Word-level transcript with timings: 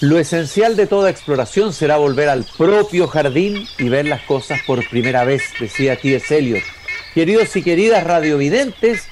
Lo 0.00 0.20
esencial 0.20 0.76
de 0.76 0.86
toda 0.86 1.10
exploración 1.10 1.72
será 1.72 1.96
volver 1.96 2.28
al 2.28 2.44
propio 2.56 3.08
jardín 3.08 3.66
y 3.78 3.88
ver 3.88 4.06
las 4.06 4.22
cosas 4.22 4.60
por 4.64 4.88
primera 4.88 5.24
vez, 5.24 5.42
decía 5.58 5.96
T.S. 5.96 6.38
Eliot. 6.38 6.62
Queridos 7.14 7.56
y 7.56 7.64
queridas 7.64 8.04
radiovidentes, 8.04 9.08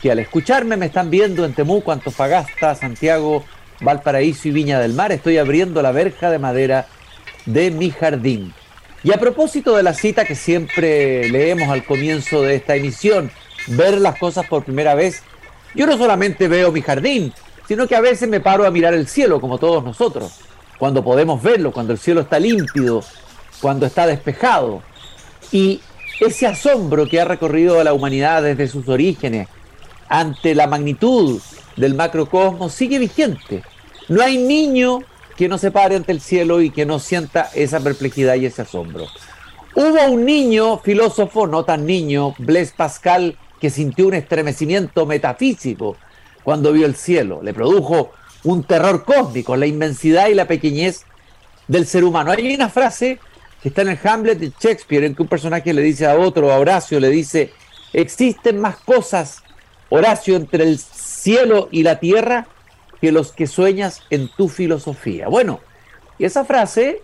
que 0.00 0.10
al 0.10 0.18
escucharme 0.18 0.78
me 0.78 0.86
están 0.86 1.10
viendo 1.10 1.44
en 1.44 1.52
Temuco, 1.52 1.92
Antofagasta, 1.92 2.74
Santiago, 2.74 3.44
Valparaíso 3.82 4.48
y 4.48 4.52
Viña 4.52 4.80
del 4.80 4.94
Mar, 4.94 5.12
estoy 5.12 5.36
abriendo 5.36 5.82
la 5.82 5.92
verja 5.92 6.30
de 6.30 6.38
madera 6.38 6.86
de 7.44 7.70
mi 7.70 7.90
jardín. 7.90 8.54
Y 9.04 9.12
a 9.12 9.20
propósito 9.20 9.76
de 9.76 9.82
la 9.82 9.92
cita 9.92 10.24
que 10.24 10.34
siempre 10.34 11.28
leemos 11.28 11.68
al 11.68 11.84
comienzo 11.84 12.40
de 12.40 12.54
esta 12.54 12.76
emisión, 12.76 13.30
ver 13.66 13.98
las 13.98 14.18
cosas 14.18 14.46
por 14.46 14.64
primera 14.64 14.94
vez, 14.94 15.22
yo 15.74 15.86
no 15.86 15.98
solamente 15.98 16.48
veo 16.48 16.72
mi 16.72 16.80
jardín, 16.80 17.34
sino 17.70 17.86
que 17.86 17.94
a 17.94 18.00
veces 18.00 18.28
me 18.28 18.40
paro 18.40 18.66
a 18.66 18.70
mirar 18.72 18.94
el 18.94 19.06
cielo, 19.06 19.40
como 19.40 19.56
todos 19.56 19.84
nosotros, 19.84 20.40
cuando 20.76 21.04
podemos 21.04 21.40
verlo, 21.40 21.70
cuando 21.70 21.92
el 21.92 22.00
cielo 22.00 22.22
está 22.22 22.40
límpido, 22.40 23.04
cuando 23.60 23.86
está 23.86 24.08
despejado. 24.08 24.82
Y 25.52 25.80
ese 26.18 26.48
asombro 26.48 27.06
que 27.06 27.20
ha 27.20 27.24
recorrido 27.24 27.78
a 27.78 27.84
la 27.84 27.92
humanidad 27.92 28.42
desde 28.42 28.66
sus 28.66 28.88
orígenes 28.88 29.46
ante 30.08 30.56
la 30.56 30.66
magnitud 30.66 31.40
del 31.76 31.94
macrocosmos 31.94 32.72
sigue 32.72 32.98
vigente. 32.98 33.62
No 34.08 34.20
hay 34.20 34.36
niño 34.36 35.04
que 35.36 35.48
no 35.48 35.56
se 35.56 35.70
pare 35.70 35.94
ante 35.94 36.10
el 36.10 36.20
cielo 36.20 36.62
y 36.62 36.70
que 36.70 36.86
no 36.86 36.98
sienta 36.98 37.50
esa 37.54 37.78
perplejidad 37.78 38.34
y 38.34 38.46
ese 38.46 38.62
asombro. 38.62 39.06
Hubo 39.76 40.10
un 40.10 40.24
niño 40.24 40.78
filósofo, 40.78 41.46
no 41.46 41.64
tan 41.64 41.86
niño, 41.86 42.34
Blaise 42.36 42.72
Pascal, 42.72 43.38
que 43.60 43.70
sintió 43.70 44.08
un 44.08 44.14
estremecimiento 44.14 45.06
metafísico 45.06 45.96
cuando 46.44 46.72
vio 46.72 46.86
el 46.86 46.94
cielo. 46.94 47.40
Le 47.42 47.52
produjo 47.52 48.12
un 48.44 48.64
terror 48.64 49.04
cósmico, 49.04 49.56
la 49.56 49.66
inmensidad 49.66 50.28
y 50.28 50.34
la 50.34 50.46
pequeñez 50.46 51.04
del 51.68 51.86
ser 51.86 52.04
humano. 52.04 52.30
Hay 52.30 52.54
una 52.54 52.68
frase 52.68 53.18
que 53.62 53.68
está 53.68 53.82
en 53.82 53.88
el 53.88 53.98
Hamlet 54.02 54.38
de 54.38 54.52
Shakespeare, 54.58 55.04
en 55.04 55.14
que 55.14 55.22
un 55.22 55.28
personaje 55.28 55.72
le 55.72 55.82
dice 55.82 56.06
a 56.06 56.16
otro, 56.18 56.50
a 56.50 56.58
Horacio, 56.58 56.98
le 56.98 57.10
dice, 57.10 57.52
existen 57.92 58.58
más 58.58 58.76
cosas, 58.76 59.42
Horacio, 59.90 60.36
entre 60.36 60.64
el 60.64 60.78
cielo 60.78 61.68
y 61.70 61.82
la 61.82 62.00
tierra 62.00 62.46
que 63.00 63.12
los 63.12 63.32
que 63.32 63.46
sueñas 63.46 64.00
en 64.10 64.28
tu 64.28 64.48
filosofía. 64.48 65.28
Bueno, 65.28 65.60
y 66.18 66.24
esa 66.24 66.44
frase, 66.44 67.00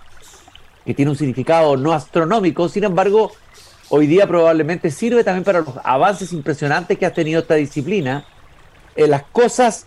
que 0.85 0.95
tiene 0.95 1.11
un 1.11 1.17
significado 1.17 1.77
no 1.77 1.93
astronómico, 1.93 2.69
sin 2.69 2.85
embargo, 2.85 3.33
hoy 3.89 4.07
día 4.07 4.27
probablemente 4.27 4.91
sirve 4.91 5.25
también 5.25 5.45
para 5.45 5.61
los 5.61 5.75
avances 5.85 6.33
impresionantes 6.33 6.99
que 6.99 7.07
ha 7.07 7.13
tenido 7.13 7.41
esta 7.41 7.55
disciplina, 7.55 8.25
eh, 8.97 9.07
las 9.07 9.23
cosas, 9.25 9.87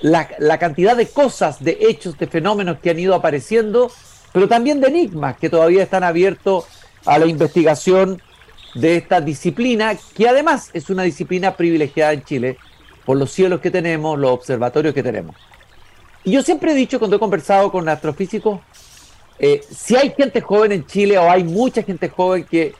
la, 0.00 0.28
la 0.38 0.58
cantidad 0.58 0.96
de 0.96 1.08
cosas, 1.08 1.62
de 1.62 1.78
hechos, 1.80 2.18
de 2.18 2.26
fenómenos 2.26 2.78
que 2.78 2.90
han 2.90 2.98
ido 2.98 3.14
apareciendo, 3.14 3.90
pero 4.32 4.48
también 4.48 4.80
de 4.80 4.88
enigmas 4.88 5.36
que 5.36 5.50
todavía 5.50 5.82
están 5.82 6.04
abiertos 6.04 6.64
a 7.04 7.18
la 7.18 7.26
investigación 7.26 8.20
de 8.74 8.96
esta 8.96 9.20
disciplina, 9.20 9.96
que 10.16 10.28
además 10.28 10.70
es 10.72 10.90
una 10.90 11.04
disciplina 11.04 11.56
privilegiada 11.56 12.12
en 12.12 12.24
Chile 12.24 12.58
por 13.04 13.16
los 13.16 13.30
cielos 13.30 13.60
que 13.60 13.70
tenemos, 13.70 14.18
los 14.18 14.30
observatorios 14.32 14.94
que 14.94 15.02
tenemos. 15.02 15.36
Y 16.24 16.32
yo 16.32 16.42
siempre 16.42 16.72
he 16.72 16.74
dicho 16.74 16.98
cuando 16.98 17.16
he 17.16 17.20
conversado 17.20 17.70
con 17.70 17.88
astrofísicos, 17.88 18.60
eh, 19.38 19.60
si 19.70 19.96
hay 19.96 20.10
gente 20.10 20.40
joven 20.40 20.72
en 20.72 20.86
Chile 20.86 21.18
o 21.18 21.30
hay 21.30 21.44
mucha 21.44 21.82
gente 21.82 22.08
joven 22.08 22.44
que 22.44 22.74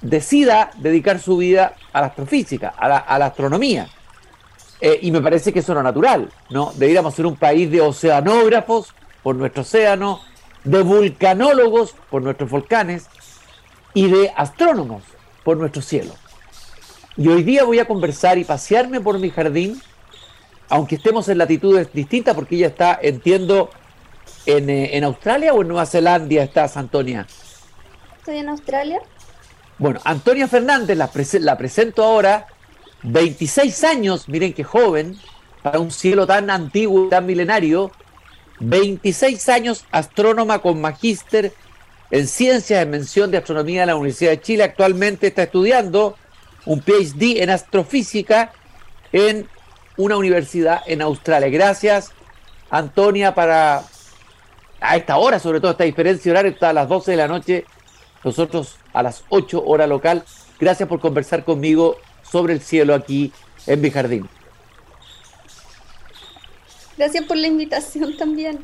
decida 0.00 0.70
dedicar 0.76 1.20
su 1.20 1.36
vida 1.36 1.74
a 1.92 2.00
la 2.00 2.06
astrofísica, 2.08 2.70
a 2.70 3.18
la 3.18 3.26
astronomía, 3.26 3.88
eh, 4.80 4.98
y 5.02 5.10
me 5.10 5.20
parece 5.20 5.52
que 5.52 5.58
eso 5.58 5.76
es 5.76 5.82
natural, 5.82 6.30
¿no? 6.50 6.72
Deberíamos 6.74 7.14
ser 7.14 7.26
un 7.26 7.36
país 7.36 7.70
de 7.70 7.80
oceanógrafos 7.80 8.94
por 9.22 9.34
nuestro 9.34 9.62
océano, 9.62 10.20
de 10.64 10.82
vulcanólogos 10.82 11.94
por 12.10 12.22
nuestros 12.22 12.50
volcanes 12.50 13.06
y 13.94 14.08
de 14.08 14.32
astrónomos 14.36 15.02
por 15.44 15.56
nuestro 15.56 15.82
cielo. 15.82 16.12
Y 17.16 17.26
hoy 17.28 17.42
día 17.42 17.64
voy 17.64 17.80
a 17.80 17.86
conversar 17.86 18.38
y 18.38 18.44
pasearme 18.44 19.00
por 19.00 19.18
mi 19.18 19.30
jardín, 19.30 19.82
aunque 20.68 20.94
estemos 20.94 21.28
en 21.28 21.38
latitudes 21.38 21.92
distintas, 21.92 22.34
porque 22.34 22.54
ella 22.54 22.68
está, 22.68 22.98
entiendo, 23.02 23.70
en, 24.46 24.70
eh, 24.70 24.96
en 24.96 25.02
Australia 25.02 25.52
o 25.52 25.62
en 25.62 25.68
Nueva 25.68 25.86
Zelanda 25.86 26.42
estás, 26.42 26.76
Antonia. 26.76 27.26
Estoy 28.18 28.38
en 28.38 28.48
Australia. 28.50 29.00
Bueno, 29.78 30.00
Antonia 30.04 30.46
Fernández, 30.46 30.96
la, 30.96 31.10
la 31.40 31.58
presento 31.58 32.04
ahora, 32.04 32.46
26 33.02 33.84
años, 33.84 34.28
miren 34.28 34.52
qué 34.52 34.64
joven, 34.64 35.16
para 35.62 35.78
un 35.78 35.90
cielo 35.90 36.26
tan 36.26 36.50
antiguo 36.50 37.06
y 37.06 37.08
tan 37.10 37.26
milenario, 37.26 37.90
26 38.60 39.48
años 39.48 39.84
astrónoma 39.90 40.60
con 40.60 40.80
magíster 40.80 41.52
en 42.10 42.26
ciencias 42.26 42.80
de 42.80 42.86
mención 42.86 43.30
de 43.30 43.38
astronomía 43.38 43.82
en 43.82 43.88
la 43.88 43.96
Universidad 43.96 44.30
de 44.30 44.40
Chile. 44.40 44.64
Actualmente 44.64 45.28
está 45.28 45.44
estudiando 45.44 46.16
un 46.64 46.80
PhD 46.80 47.42
en 47.42 47.50
astrofísica 47.50 48.52
en 49.12 49.48
una 49.96 50.16
universidad 50.16 50.82
en 50.86 51.02
Australia. 51.02 51.48
Gracias, 51.48 52.12
Antonia, 52.70 53.34
para 53.34 53.84
a 54.80 54.96
esta 54.96 55.16
hora, 55.16 55.38
sobre 55.38 55.60
todo 55.60 55.72
esta 55.72 55.84
diferencia 55.84 56.30
horaria, 56.30 56.52
está 56.52 56.70
a 56.70 56.72
las 56.72 56.88
12 56.88 57.10
de 57.10 57.16
la 57.16 57.28
noche, 57.28 57.64
nosotros 58.22 58.76
a 58.92 59.02
las 59.02 59.24
8 59.28 59.62
hora 59.64 59.86
local. 59.86 60.24
Gracias 60.60 60.88
por 60.88 61.00
conversar 61.00 61.44
conmigo 61.44 61.96
sobre 62.30 62.54
el 62.54 62.60
cielo 62.60 62.94
aquí 62.94 63.32
en 63.66 63.80
mi 63.80 63.90
jardín. 63.90 64.28
Gracias 66.96 67.24
por 67.24 67.36
la 67.36 67.46
invitación 67.46 68.16
también. 68.16 68.58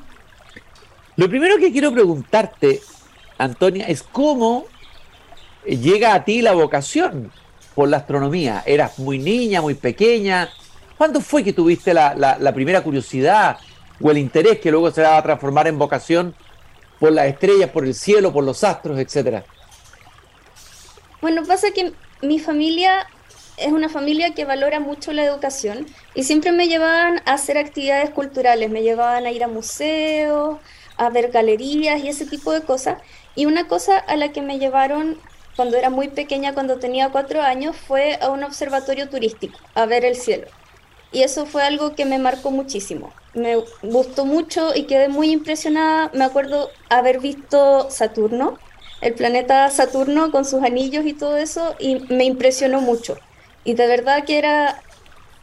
Lo 1.16 1.28
primero 1.28 1.56
que 1.58 1.70
quiero 1.70 1.92
preguntarte, 1.92 2.80
Antonia, 3.38 3.86
es 3.86 4.02
cómo 4.02 4.66
llega 5.64 6.14
a 6.14 6.24
ti 6.24 6.42
la 6.42 6.52
vocación 6.52 7.30
por 7.74 7.88
la 7.88 7.98
astronomía. 7.98 8.62
Eras 8.66 8.98
muy 8.98 9.18
niña, 9.18 9.62
muy 9.62 9.74
pequeña. 9.74 10.50
¿Cuándo 10.98 11.20
fue 11.20 11.44
que 11.44 11.52
tuviste 11.52 11.94
la, 11.94 12.14
la 12.14 12.52
primera 12.54 12.82
curiosidad 12.82 13.58
o 14.00 14.10
el 14.10 14.18
interés 14.18 14.58
que 14.58 14.70
luego 14.72 14.90
se 14.90 15.02
va 15.02 15.16
a 15.16 15.22
transformar 15.22 15.68
en 15.68 15.78
vocación 15.78 16.34
por 16.98 17.12
las 17.12 17.26
estrellas, 17.26 17.70
por 17.70 17.84
el 17.84 17.94
cielo, 17.94 18.32
por 18.32 18.42
los 18.42 18.64
astros, 18.64 18.98
etcétera? 18.98 19.44
Bueno, 21.20 21.44
pasa 21.44 21.70
que 21.70 21.92
mi 22.22 22.38
familia 22.38 23.06
es 23.56 23.72
una 23.72 23.88
familia 23.88 24.34
que 24.34 24.44
valora 24.44 24.80
mucho 24.80 25.12
la 25.12 25.24
educación 25.24 25.86
y 26.14 26.24
siempre 26.24 26.52
me 26.52 26.68
llevaban 26.68 27.22
a 27.24 27.34
hacer 27.34 27.58
actividades 27.58 28.10
culturales, 28.10 28.70
me 28.70 28.82
llevaban 28.82 29.26
a 29.26 29.30
ir 29.30 29.44
a 29.44 29.48
museos, 29.48 30.58
a 30.96 31.10
ver 31.10 31.30
galerías 31.30 32.02
y 32.02 32.08
ese 32.08 32.26
tipo 32.26 32.52
de 32.52 32.62
cosas. 32.62 32.98
Y 33.34 33.46
una 33.46 33.66
cosa 33.66 33.98
a 33.98 34.16
la 34.16 34.32
que 34.32 34.42
me 34.42 34.58
llevaron 34.58 35.18
cuando 35.56 35.76
era 35.76 35.90
muy 35.90 36.08
pequeña, 36.08 36.54
cuando 36.54 36.78
tenía 36.78 37.10
cuatro 37.10 37.42
años, 37.42 37.76
fue 37.76 38.18
a 38.20 38.30
un 38.30 38.42
observatorio 38.42 39.08
turístico, 39.08 39.58
a 39.74 39.86
ver 39.86 40.04
el 40.04 40.16
cielo. 40.16 40.48
Y 41.12 41.22
eso 41.22 41.46
fue 41.46 41.62
algo 41.62 41.94
que 41.94 42.04
me 42.04 42.18
marcó 42.18 42.50
muchísimo. 42.50 43.12
Me 43.34 43.56
gustó 43.82 44.24
mucho 44.24 44.74
y 44.74 44.84
quedé 44.84 45.08
muy 45.08 45.30
impresionada. 45.30 46.10
Me 46.12 46.24
acuerdo 46.24 46.70
haber 46.88 47.20
visto 47.20 47.88
Saturno, 47.88 48.58
el 49.00 49.14
planeta 49.14 49.70
Saturno 49.70 50.32
con 50.32 50.44
sus 50.44 50.64
anillos 50.64 51.06
y 51.06 51.12
todo 51.12 51.36
eso, 51.36 51.76
y 51.78 52.00
me 52.12 52.24
impresionó 52.24 52.80
mucho. 52.80 53.16
Y 53.64 53.74
de 53.74 53.86
verdad 53.86 54.24
que 54.24 54.38
era 54.38 54.80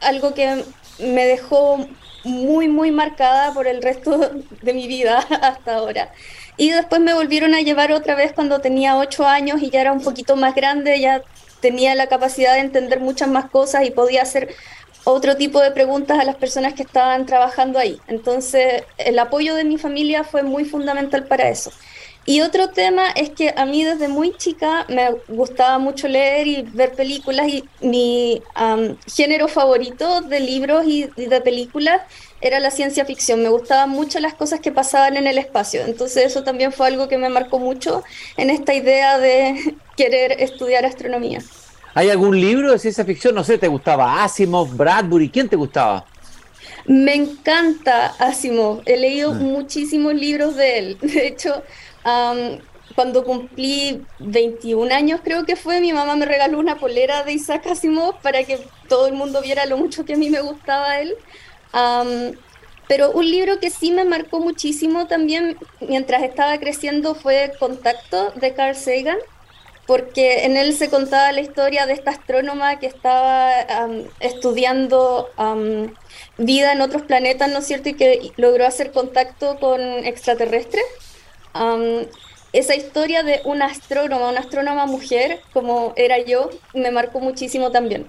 algo 0.00 0.34
que 0.34 0.64
me 0.98 1.26
dejó 1.26 1.86
muy, 2.24 2.68
muy 2.68 2.90
marcada 2.90 3.52
por 3.52 3.66
el 3.66 3.82
resto 3.82 4.30
de 4.62 4.74
mi 4.74 4.86
vida 4.86 5.18
hasta 5.42 5.76
ahora. 5.76 6.12
Y 6.56 6.70
después 6.70 7.00
me 7.00 7.14
volvieron 7.14 7.54
a 7.54 7.60
llevar 7.60 7.92
otra 7.92 8.14
vez 8.14 8.32
cuando 8.32 8.60
tenía 8.60 8.96
ocho 8.96 9.26
años 9.26 9.62
y 9.62 9.70
ya 9.70 9.80
era 9.80 9.92
un 9.92 10.02
poquito 10.02 10.36
más 10.36 10.54
grande, 10.54 11.00
ya 11.00 11.22
tenía 11.60 11.94
la 11.94 12.08
capacidad 12.08 12.54
de 12.54 12.60
entender 12.60 13.00
muchas 13.00 13.28
más 13.28 13.50
cosas 13.50 13.84
y 13.84 13.90
podía 13.90 14.22
hacer 14.22 14.54
otro 15.04 15.36
tipo 15.36 15.60
de 15.60 15.72
preguntas 15.72 16.18
a 16.18 16.24
las 16.24 16.36
personas 16.36 16.74
que 16.74 16.82
estaban 16.82 17.26
trabajando 17.26 17.78
ahí. 17.78 17.98
Entonces, 18.06 18.84
el 18.98 19.18
apoyo 19.18 19.54
de 19.54 19.64
mi 19.64 19.78
familia 19.78 20.24
fue 20.24 20.42
muy 20.42 20.64
fundamental 20.64 21.24
para 21.24 21.48
eso. 21.48 21.72
Y 22.24 22.40
otro 22.40 22.68
tema 22.68 23.10
es 23.16 23.30
que 23.30 23.52
a 23.56 23.66
mí 23.66 23.82
desde 23.82 24.06
muy 24.06 24.32
chica 24.36 24.86
me 24.88 25.10
gustaba 25.26 25.78
mucho 25.78 26.06
leer 26.06 26.46
y 26.46 26.62
ver 26.62 26.92
películas 26.92 27.48
y 27.48 27.64
mi 27.80 28.40
género 29.12 29.48
favorito 29.48 30.20
de 30.20 30.38
libros 30.38 30.84
y, 30.86 31.08
de 31.16 31.40
películas 31.40 32.00
era 32.40 32.60
la 32.60 32.70
ciencia 32.70 33.04
ficción. 33.04 33.42
Me 33.42 33.48
gustaban 33.48 33.90
mucho 33.90 34.20
las 34.20 34.34
cosas 34.34 34.60
que 34.60 34.70
pasaban 34.70 35.16
en 35.16 35.26
el 35.26 35.36
espacio. 35.36 35.82
Entonces 35.84 36.26
eso 36.26 36.44
también 36.44 36.72
fue 36.72 36.86
algo 36.86 37.08
que 37.08 37.18
me 37.18 37.28
marcó 37.28 37.58
mucho 37.58 38.04
en 38.36 38.50
esta 38.50 38.72
idea 38.72 39.18
de 39.18 39.74
querer 39.96 40.40
estudiar 40.40 40.86
astronomía. 40.86 41.40
¿Hay 41.94 42.08
algún 42.08 42.40
libro 42.40 42.70
de 42.70 42.78
ciencia 42.78 43.04
ficción? 43.04 43.34
No 43.34 43.42
sé, 43.42 43.58
¿te 43.58 43.68
gustaba 43.68 44.22
Asimov, 44.22 44.76
Bradbury? 44.76 45.28
¿Quién 45.28 45.48
te 45.48 45.56
gustaba? 45.56 46.06
Me 46.86 47.14
encanta 47.14 48.14
Asimov. 48.18 48.82
He 48.86 48.96
leído 48.96 49.34
mm. 49.34 49.42
muchísimos 49.42 50.14
libros 50.14 50.56
de 50.56 50.78
él. 50.78 50.98
De 51.02 51.26
hecho, 51.26 51.62
cuando 52.94 53.24
cumplí 53.24 54.04
21 54.18 54.94
años, 54.94 55.20
creo 55.24 55.44
que 55.46 55.56
fue, 55.56 55.80
mi 55.80 55.92
mamá 55.92 56.14
me 56.16 56.26
regaló 56.26 56.58
una 56.58 56.76
polera 56.76 57.22
de 57.22 57.32
Isaac 57.32 57.66
Asimov 57.66 58.20
para 58.20 58.44
que 58.44 58.60
todo 58.88 59.06
el 59.06 59.14
mundo 59.14 59.40
viera 59.40 59.64
lo 59.66 59.78
mucho 59.78 60.04
que 60.04 60.14
a 60.14 60.16
mí 60.18 60.28
me 60.28 60.40
gustaba 60.40 60.98
él. 61.00 61.16
Pero 62.88 63.12
un 63.12 63.30
libro 63.30 63.58
que 63.58 63.70
sí 63.70 63.92
me 63.92 64.04
marcó 64.04 64.40
muchísimo 64.40 65.06
también 65.06 65.56
mientras 65.80 66.22
estaba 66.22 66.58
creciendo 66.58 67.14
fue 67.14 67.52
Contacto 67.58 68.32
de 68.32 68.52
Carl 68.52 68.76
Sagan, 68.76 69.16
porque 69.86 70.44
en 70.44 70.56
él 70.56 70.76
se 70.76 70.90
contaba 70.90 71.32
la 71.32 71.40
historia 71.40 71.86
de 71.86 71.94
esta 71.94 72.10
astrónoma 72.10 72.78
que 72.78 72.86
estaba 72.86 73.64
estudiando 74.20 75.30
vida 76.36 76.72
en 76.72 76.80
otros 76.82 77.02
planetas, 77.02 77.50
¿no 77.50 77.60
es 77.60 77.66
cierto? 77.66 77.88
Y 77.88 77.94
que 77.94 78.32
logró 78.36 78.66
hacer 78.66 78.92
contacto 78.92 79.58
con 79.58 79.80
extraterrestres. 79.80 80.84
Esa 82.52 82.74
historia 82.74 83.22
de 83.22 83.40
una 83.44 83.66
astrónoma, 83.66 84.28
una 84.28 84.40
astrónoma 84.40 84.86
mujer, 84.86 85.40
como 85.52 85.92
era 85.96 86.18
yo, 86.18 86.50
me 86.74 86.90
marcó 86.90 87.20
muchísimo 87.20 87.70
también. 87.70 88.06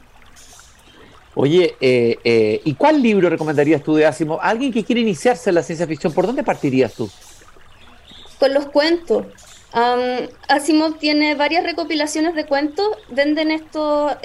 Oye, 1.35 1.75
eh, 1.81 2.19
eh, 2.23 2.61
¿y 2.63 2.75
cuál 2.75 3.01
libro 3.01 3.29
recomendarías 3.29 3.81
tú 3.81 3.95
de 3.95 4.05
Asimov? 4.05 4.39
Alguien 4.41 4.71
que 4.71 4.83
quiere 4.83 5.01
iniciarse 5.01 5.49
en 5.49 5.55
la 5.55 5.63
ciencia 5.63 5.87
ficción, 5.87 6.13
¿por 6.13 6.27
dónde 6.27 6.43
partirías 6.43 6.93
tú? 6.93 7.09
Con 8.39 8.53
los 8.53 8.65
cuentos. 8.67 9.25
Asimov 10.47 10.99
tiene 10.99 11.33
varias 11.33 11.63
recopilaciones 11.63 12.35
de 12.35 12.45
cuentos. 12.45 12.85
Venden 13.09 13.49
esto, 13.49 14.15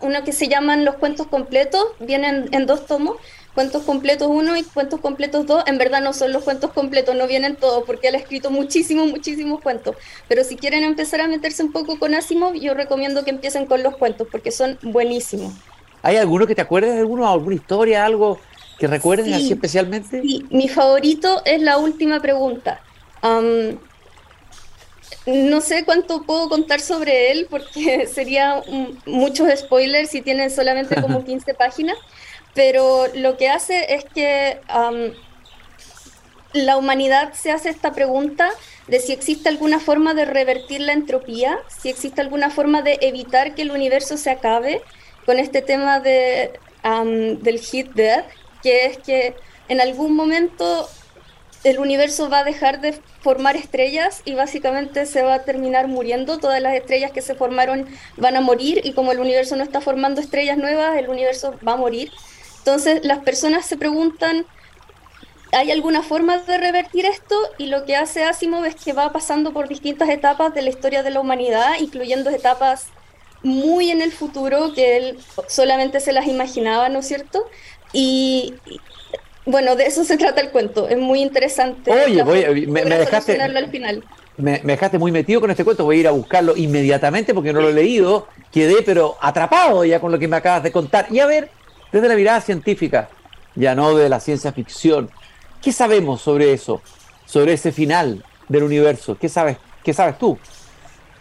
uno 0.00 0.22
que 0.24 0.32
se 0.32 0.48
llaman 0.48 0.84
los 0.84 0.96
cuentos 0.96 1.26
completos, 1.28 1.82
vienen 1.98 2.50
en 2.52 2.66
dos 2.66 2.84
tomos. 2.84 3.16
Cuentos 3.58 3.82
completos 3.82 4.28
1 4.30 4.56
y 4.56 4.62
cuentos 4.62 5.00
completos 5.00 5.44
2, 5.44 5.64
en 5.66 5.78
verdad 5.78 6.00
no 6.00 6.12
son 6.12 6.32
los 6.32 6.44
cuentos 6.44 6.72
completos, 6.72 7.16
no 7.16 7.26
vienen 7.26 7.56
todos, 7.56 7.82
porque 7.84 8.06
él 8.06 8.14
ha 8.14 8.18
escrito 8.18 8.52
muchísimos, 8.52 9.08
muchísimos 9.08 9.60
cuentos. 9.60 9.96
Pero 10.28 10.44
si 10.44 10.54
quieren 10.54 10.84
empezar 10.84 11.20
a 11.22 11.26
meterse 11.26 11.64
un 11.64 11.72
poco 11.72 11.98
con 11.98 12.14
Asimov, 12.14 12.54
yo 12.54 12.74
recomiendo 12.74 13.24
que 13.24 13.30
empiecen 13.30 13.66
con 13.66 13.82
los 13.82 13.96
cuentos, 13.96 14.28
porque 14.30 14.52
son 14.52 14.78
buenísimos. 14.82 15.54
¿Hay 16.02 16.14
alguno 16.18 16.46
que 16.46 16.54
te 16.54 16.62
acuerdes 16.62 16.94
de 16.94 17.00
alguno, 17.00 17.28
alguna 17.28 17.56
historia, 17.56 18.04
algo 18.04 18.38
que 18.78 18.86
recuerden 18.86 19.34
así 19.34 19.54
especialmente? 19.54 20.22
Sí, 20.22 20.46
mi 20.50 20.68
favorito 20.68 21.42
es 21.44 21.60
la 21.60 21.78
última 21.78 22.20
pregunta. 22.20 22.80
no 25.26 25.60
sé 25.60 25.84
cuánto 25.84 26.22
puedo 26.22 26.48
contar 26.48 26.78
sobre 26.78 27.32
él 27.32 27.48
porque 27.50 28.06
sería 28.14 28.62
muchos 29.04 29.48
spoilers 29.58 30.10
si 30.10 30.22
tienen 30.22 30.48
solamente 30.48 31.02
como 31.02 31.24
15 31.26 31.54
páginas, 31.54 31.96
pero 32.58 33.06
lo 33.14 33.36
que 33.36 33.48
hace 33.48 33.94
es 33.94 34.04
que 34.04 34.58
la 36.52 36.76
humanidad 36.76 37.32
se 37.32 37.52
hace 37.52 37.68
esta 37.68 37.92
pregunta 37.92 38.50
de 38.88 38.98
si 38.98 39.12
existe 39.12 39.48
alguna 39.48 39.78
forma 39.78 40.12
de 40.12 40.24
revertir 40.24 40.80
la 40.80 40.92
entropía, 40.92 41.56
si 41.68 41.88
existe 41.88 42.20
alguna 42.20 42.50
forma 42.50 42.82
de 42.82 42.98
evitar 43.00 43.54
que 43.54 43.62
el 43.62 43.70
universo 43.70 44.16
se 44.16 44.30
acabe 44.30 44.82
con 45.24 45.38
este 45.38 45.62
tema 45.62 46.00
de, 46.00 46.58
del 46.82 47.60
hit 47.60 47.92
death, 47.92 48.26
que 48.60 48.86
es 48.86 48.98
que 48.98 49.36
en 49.68 49.80
algún 49.80 50.16
momento 50.16 50.88
el 51.62 51.78
universo 51.78 52.28
va 52.28 52.40
a 52.40 52.44
dejar 52.44 52.80
de 52.80 52.98
formar 53.20 53.54
estrellas 53.54 54.22
y 54.24 54.34
básicamente 54.34 55.06
se 55.06 55.22
va 55.22 55.34
a 55.34 55.44
terminar 55.44 55.86
muriendo. 55.86 56.38
Todas 56.38 56.60
las 56.60 56.74
estrellas 56.74 57.12
que 57.12 57.22
se 57.22 57.36
formaron 57.36 57.86
van 58.16 58.36
a 58.36 58.40
morir 58.40 58.80
y 58.82 58.94
como 58.94 59.12
el 59.12 59.20
universo 59.20 59.54
no 59.54 59.62
está 59.62 59.80
formando 59.80 60.20
estrellas 60.20 60.58
nuevas, 60.58 60.96
el 60.96 61.08
universo 61.08 61.54
va 61.64 61.74
a 61.74 61.76
morir. 61.76 62.10
Entonces 62.68 63.02
las 63.02 63.20
personas 63.20 63.64
se 63.64 63.78
preguntan, 63.78 64.44
¿hay 65.52 65.70
alguna 65.70 66.02
forma 66.02 66.36
de 66.36 66.58
revertir 66.58 67.06
esto? 67.06 67.34
Y 67.56 67.68
lo 67.68 67.86
que 67.86 67.96
hace 67.96 68.24
Asimov 68.24 68.66
es 68.66 68.74
que 68.74 68.92
va 68.92 69.10
pasando 69.10 69.54
por 69.54 69.68
distintas 69.68 70.10
etapas 70.10 70.52
de 70.52 70.60
la 70.60 70.68
historia 70.68 71.02
de 71.02 71.08
la 71.08 71.20
humanidad, 71.20 71.76
incluyendo 71.80 72.28
etapas 72.28 72.88
muy 73.42 73.90
en 73.90 74.02
el 74.02 74.12
futuro 74.12 74.74
que 74.74 74.98
él 74.98 75.18
solamente 75.46 76.00
se 76.00 76.12
las 76.12 76.26
imaginaba, 76.26 76.90
¿no 76.90 76.98
es 76.98 77.08
cierto? 77.08 77.46
Y, 77.94 78.52
bueno, 79.46 79.74
de 79.74 79.86
eso 79.86 80.04
se 80.04 80.18
trata 80.18 80.42
el 80.42 80.50
cuento, 80.50 80.90
es 80.90 80.98
muy 80.98 81.22
interesante. 81.22 81.90
Oye, 81.90 82.22
voy, 82.22 82.66
me, 82.66 82.84
dejaste... 82.84 83.40
Al 83.40 83.70
final. 83.70 84.04
Me, 84.36 84.58
dejaste 84.58 84.98
muy 84.98 85.10
metido 85.10 85.40
con 85.40 85.50
este 85.50 85.64
cuento, 85.64 85.84
voy 85.84 85.96
a 85.96 86.00
ir 86.00 86.08
a 86.08 86.10
buscarlo 86.10 86.54
inmediatamente 86.54 87.32
porque 87.32 87.54
no 87.54 87.62
lo 87.62 87.70
he 87.70 87.72
leído, 87.72 88.28
quedé 88.52 88.82
pero 88.82 89.16
atrapado 89.22 89.86
ya 89.86 90.00
con 90.00 90.12
lo 90.12 90.18
que 90.18 90.28
me 90.28 90.36
acabas 90.36 90.62
de 90.62 90.70
contar. 90.70 91.06
Y 91.10 91.20
a 91.20 91.26
ver, 91.26 91.48
desde 91.92 92.08
la 92.08 92.14
mirada 92.14 92.40
científica, 92.40 93.08
ya 93.54 93.74
no 93.74 93.94
de 93.94 94.08
la 94.08 94.20
ciencia 94.20 94.52
ficción, 94.52 95.10
¿qué 95.62 95.72
sabemos 95.72 96.22
sobre 96.22 96.52
eso? 96.52 96.82
Sobre 97.26 97.54
ese 97.54 97.72
final 97.72 98.24
del 98.48 98.62
universo, 98.62 99.16
¿qué 99.18 99.28
sabes, 99.28 99.58
qué 99.84 99.92
sabes 99.92 100.18
tú? 100.18 100.38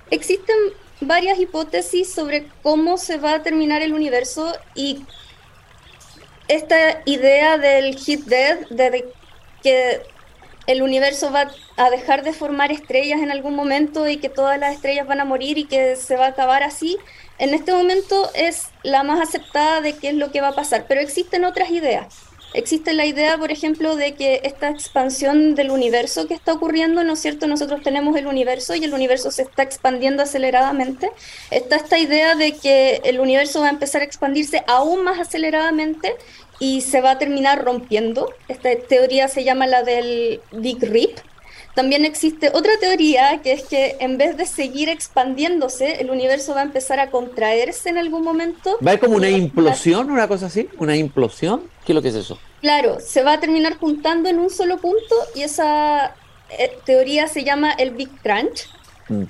Existen 0.09 0.55
varias 1.01 1.39
hipótesis 1.39 2.11
sobre 2.13 2.47
cómo 2.63 2.97
se 2.97 3.17
va 3.17 3.35
a 3.35 3.43
terminar 3.43 3.81
el 3.81 3.93
universo 3.93 4.53
y 4.73 5.05
esta 6.47 7.01
idea 7.05 7.57
del 7.57 7.95
hit 7.95 8.25
dead, 8.25 8.67
de 8.69 9.05
que 9.61 10.01
el 10.65 10.81
universo 10.81 11.31
va 11.31 11.51
a 11.77 11.89
dejar 11.89 12.23
de 12.23 12.33
formar 12.33 12.71
estrellas 12.71 13.21
en 13.21 13.31
algún 13.31 13.55
momento 13.55 14.07
y 14.07 14.17
que 14.17 14.29
todas 14.29 14.59
las 14.59 14.75
estrellas 14.75 15.07
van 15.07 15.19
a 15.19 15.25
morir 15.25 15.57
y 15.57 15.65
que 15.65 15.95
se 15.95 16.15
va 16.15 16.25
a 16.25 16.29
acabar 16.29 16.63
así, 16.63 16.97
en 17.39 17.53
este 17.53 17.71
momento 17.73 18.29
es 18.33 18.67
la 18.83 19.03
más 19.03 19.21
aceptada 19.21 19.81
de 19.81 19.93
qué 19.93 20.09
es 20.09 20.15
lo 20.15 20.31
que 20.31 20.41
va 20.41 20.49
a 20.49 20.55
pasar, 20.55 20.85
pero 20.87 21.01
existen 21.01 21.45
otras 21.45 21.69
ideas. 21.71 22.27
Existe 22.53 22.93
la 22.93 23.05
idea, 23.05 23.37
por 23.37 23.51
ejemplo, 23.51 23.95
de 23.95 24.15
que 24.15 24.39
esta 24.43 24.69
expansión 24.69 25.53
del 25.53 25.69
universo 25.69 26.27
que 26.27 26.33
está 26.33 26.53
ocurriendo, 26.53 27.03
¿no 27.03 27.13
es 27.13 27.19
cierto? 27.19 27.45
Nosotros 27.45 27.83
tenemos 27.83 28.15
el 28.15 28.25
universo 28.25 28.73
y 28.73 28.83
el 28.83 28.93
universo 28.93 29.31
se 29.31 29.41
está 29.43 29.63
expandiendo 29.63 30.23
aceleradamente. 30.23 31.11
Está 31.51 31.75
esta 31.75 31.99
idea 31.99 32.35
de 32.35 32.53
que 32.53 33.01
el 33.03 33.19
universo 33.19 33.59
va 33.61 33.67
a 33.67 33.71
empezar 33.71 34.01
a 34.01 34.05
expandirse 34.05 34.63
aún 34.65 35.03
más 35.03 35.19
aceleradamente 35.19 36.15
y 36.59 36.81
se 36.81 37.01
va 37.01 37.11
a 37.11 37.17
terminar 37.19 37.63
rompiendo. 37.63 38.33
Esta 38.47 38.69
teoría 38.87 39.27
se 39.27 39.43
llama 39.43 39.67
la 39.67 39.83
del 39.83 40.41
Big 40.51 40.81
Rip. 40.81 41.19
También 41.77 42.05
existe 42.05 42.49
otra 42.55 42.71
teoría 42.79 43.39
que 43.43 43.51
es 43.51 43.61
que 43.61 43.97
en 43.99 44.17
vez 44.17 44.35
de 44.35 44.47
seguir 44.47 44.89
expandiéndose, 44.89 46.01
el 46.01 46.09
universo 46.09 46.55
va 46.55 46.61
a 46.61 46.63
empezar 46.63 46.99
a 46.99 47.11
contraerse 47.11 47.89
en 47.89 47.99
algún 47.99 48.23
momento. 48.23 48.79
¿Va 48.85 48.93
a 48.93 48.97
como 48.97 49.15
una 49.15 49.29
implosión, 49.29 50.09
una 50.09 50.27
cosa 50.27 50.47
así? 50.47 50.67
¿Una 50.79 50.95
implosión? 50.95 51.69
¿Qué 51.85 51.91
es 51.91 51.95
lo 51.95 52.01
que 52.01 52.07
es 52.07 52.15
eso? 52.15 52.39
Claro, 52.61 52.97
se 52.99 53.21
va 53.21 53.33
a 53.33 53.39
terminar 53.39 53.77
juntando 53.77 54.27
en 54.27 54.39
un 54.39 54.49
solo 54.49 54.79
punto 54.79 55.15
y 55.35 55.43
esa 55.43 56.15
eh, 56.49 56.79
teoría 56.83 57.27
se 57.27 57.43
llama 57.43 57.73
el 57.73 57.91
Big 57.91 58.09
Crunch. 58.23 58.67
Mm. 59.09 59.23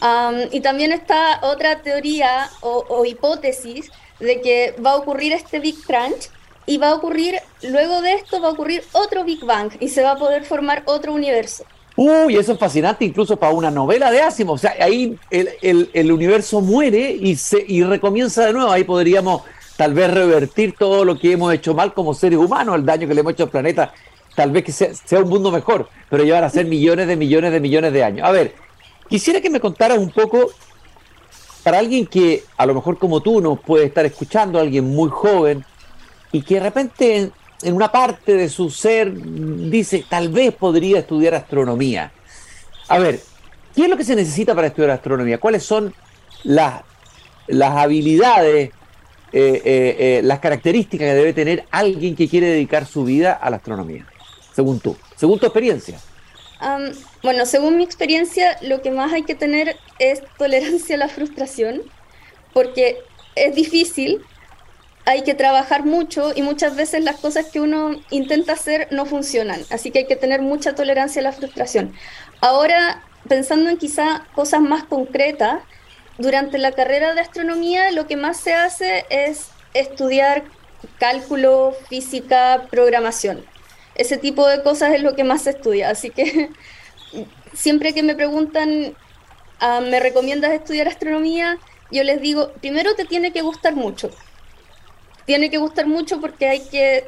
y 0.54 0.62
también 0.62 0.94
está 0.94 1.42
otra 1.44 1.82
teoría 1.82 2.50
o, 2.62 3.04
hipótesis 3.04 3.92
de 4.22 4.40
que 4.40 4.74
va 4.84 4.92
a 4.92 4.96
ocurrir 4.96 5.34
este 5.34 5.60
Big 5.60 5.84
Crunch 5.86 6.30
y 6.66 6.78
va 6.78 6.92
a 6.92 6.96
ocurrir, 6.96 7.36
luego 7.62 8.02
de 8.02 8.14
esto 8.14 8.40
va 8.40 8.48
a 8.48 8.52
ocurrir 8.52 8.84
otro 8.94 9.26
Big 9.26 9.44
Bang 9.44 9.74
y 9.82 9.90
se 9.90 10.02
va 10.02 10.12
a 10.12 10.18
poder 10.18 10.46
formar 10.46 10.84
otro 10.86 11.12
universo. 11.12 11.66
Uy, 11.98 12.36
eso 12.38 12.54
es 12.54 12.60
fascinante 12.60 13.04
incluso 13.06 13.38
para 13.38 13.54
una 13.54 13.72
novela 13.72 14.12
de 14.12 14.22
Asimov. 14.22 14.54
O 14.54 14.58
sea, 14.60 14.76
ahí 14.80 15.18
el, 15.32 16.12
universo 16.12 16.62
muere 16.62 17.10
y, 17.10 17.36
se, 17.36 17.66
y 17.68 17.84
recomienza 17.84 18.46
de 18.46 18.54
nuevo. 18.54 18.72
Ahí 18.72 18.84
podríamos 18.84 19.42
tal 19.78 19.96
vez 19.96 20.14
revertir 20.14 20.76
todo 20.78 21.04
lo 21.04 21.18
que 21.18 21.32
hemos 21.32 21.52
hecho 21.54 21.74
mal 21.74 21.94
como 21.96 22.14
seres 22.14 22.38
humanos, 22.38 22.76
el 22.76 22.86
daño 22.86 23.08
que 23.08 23.16
le 23.16 23.22
hemos 23.22 23.34
hecho 23.34 23.44
al 23.44 23.50
planeta, 23.50 23.94
tal 24.36 24.52
vez 24.52 24.64
que 24.64 24.72
sea, 24.72 24.92
un 25.20 25.30
mundo 25.30 25.52
mejor, 25.52 25.90
pero 26.10 26.24
llevar 26.24 26.44
a 26.44 26.50
ser 26.50 26.66
millones 26.66 27.08
de 27.08 27.16
millones 27.16 27.52
de 27.52 27.60
millones 27.60 27.94
de 27.94 28.04
años. 28.04 28.28
A 28.28 28.32
ver, 28.32 28.54
quisiera 29.10 29.42
que 29.42 29.50
me 29.50 29.60
contaras 29.60 29.98
un 29.98 30.12
poco, 30.12 30.52
para 31.64 31.80
alguien 31.80 32.06
que 32.06 32.44
a 32.58 32.66
lo 32.66 32.76
mejor 32.76 32.98
como 32.98 33.22
tú 33.22 33.42
nos 33.42 33.60
puede 33.60 33.86
estar 33.86 34.06
escuchando, 34.06 34.60
alguien 34.60 34.86
muy 34.86 35.10
joven, 35.10 35.66
y 36.32 36.42
que 36.42 36.56
de 36.56 36.60
repente 36.62 37.32
en, 37.62 37.74
una 37.74 37.92
parte 37.92 38.36
de 38.36 38.50
su 38.50 38.70
ser 38.70 39.12
dice, 39.14 40.06
tal 40.10 40.30
vez 40.30 40.54
podría 40.54 41.00
estudiar 41.00 41.36
astronomía. 41.36 42.12
A 42.88 43.00
ver, 43.00 43.20
¿qué 43.76 43.84
es 43.84 43.90
lo 43.90 43.98
que 43.98 44.04
se 44.04 44.16
necesita 44.16 44.56
para 44.56 44.68
estudiar 44.68 44.92
astronomía? 44.92 45.40
¿Cuáles 45.40 45.64
son 45.64 45.94
las, 46.44 46.82
las 47.48 47.76
habilidades 47.76 48.72
eh, 49.34 49.62
eh, 49.66 49.96
eh, 50.00 50.22
las 50.24 50.40
características 50.40 51.06
que 51.06 51.14
debe 51.14 51.34
tener 51.34 51.66
alguien 51.70 52.16
que 52.16 52.30
quiere 52.30 52.48
dedicar 52.48 52.86
su 52.86 53.04
vida 53.04 53.34
a 53.34 53.50
la 53.50 53.58
astronomía, 53.58 54.08
según 54.56 54.80
tú, 54.80 54.96
según 55.16 55.40
tu 55.40 55.46
experiencia? 55.46 56.00
bueno, 57.22 57.46
según 57.46 57.78
mi 57.78 57.84
experiencia, 57.84 58.58
lo 58.62 58.82
que 58.82 58.90
más 58.90 59.14
hay 59.14 59.22
que 59.22 59.36
tener 59.36 59.76
es 60.00 60.24
tolerancia 60.40 60.96
a 60.96 60.98
la 60.98 61.08
frustración, 61.08 61.84
porque 62.52 62.98
es 63.36 63.54
difícil, 63.54 64.26
hay 65.08 65.22
que 65.22 65.34
trabajar 65.34 65.86
mucho 65.86 66.34
y 66.36 66.42
muchas 66.42 66.76
veces 66.76 67.02
las 67.02 67.16
cosas 67.16 67.46
que 67.46 67.62
uno 67.62 67.92
intenta 68.10 68.52
hacer 68.52 68.90
no 68.92 69.06
funcionan, 69.06 69.62
así 69.70 69.90
que 69.90 70.00
hay 70.00 70.06
que 70.06 70.18
tener 70.18 70.42
mucha 70.42 70.76
tolerancia 70.76 71.22
a 71.22 71.24
la 71.24 71.32
frustración. 71.32 71.94
Ahora, 72.42 73.02
pensando 73.30 73.70
en 73.70 73.78
quizá 73.78 74.26
cosas 74.36 74.60
más 74.60 74.84
concretas, 74.84 75.62
durante 76.18 76.58
la 76.58 76.74
carrera 76.74 77.14
de 77.14 77.22
astronomía 77.22 77.90
lo 77.92 78.06
que 78.06 78.18
más 78.18 78.38
se 78.38 78.54
hace 78.54 79.06
es 79.10 79.52
estudiar 79.74 80.44
cálculo, 81.00 81.74
física, 81.88 82.68
programación. 82.70 83.46
Ese 83.96 84.18
tipo 84.18 84.46
de 84.46 84.62
cosas 84.62 84.94
es 84.94 85.02
lo 85.04 85.16
que 85.16 85.24
más 85.24 85.44
se 85.44 85.52
estudia. 85.52 85.90
Así 85.90 86.10
que 86.10 86.50
siempre 87.54 87.94
que 87.94 88.04
me 88.04 88.16
preguntan, 88.16 88.94
ah, 89.62 89.80
¿me 89.80 90.02
recomiendas 90.02 90.52
estudiar 90.52 90.90
astronomía? 90.90 91.60
Yo 91.92 92.04
les 92.04 92.20
digo, 92.20 92.52
primero 92.60 92.94
te 92.96 93.06
tiene 93.06 93.32
que 93.32 93.42
gustar 93.42 93.74
mucho. 93.74 94.12
Tiene 95.28 95.52
que 95.52 95.60
gustar 95.60 95.86
mucho 95.86 96.20
porque 96.20 96.48
hay 96.48 96.62
que 96.62 97.06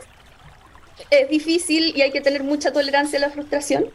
es 1.10 1.30
difícil 1.30 1.94
y 1.96 2.02
hay 2.02 2.12
que 2.12 2.22
tener 2.22 2.44
mucha 2.44 2.72
tolerancia 2.72 3.18
a 3.18 3.22
la 3.22 3.30
frustración. 3.30 3.86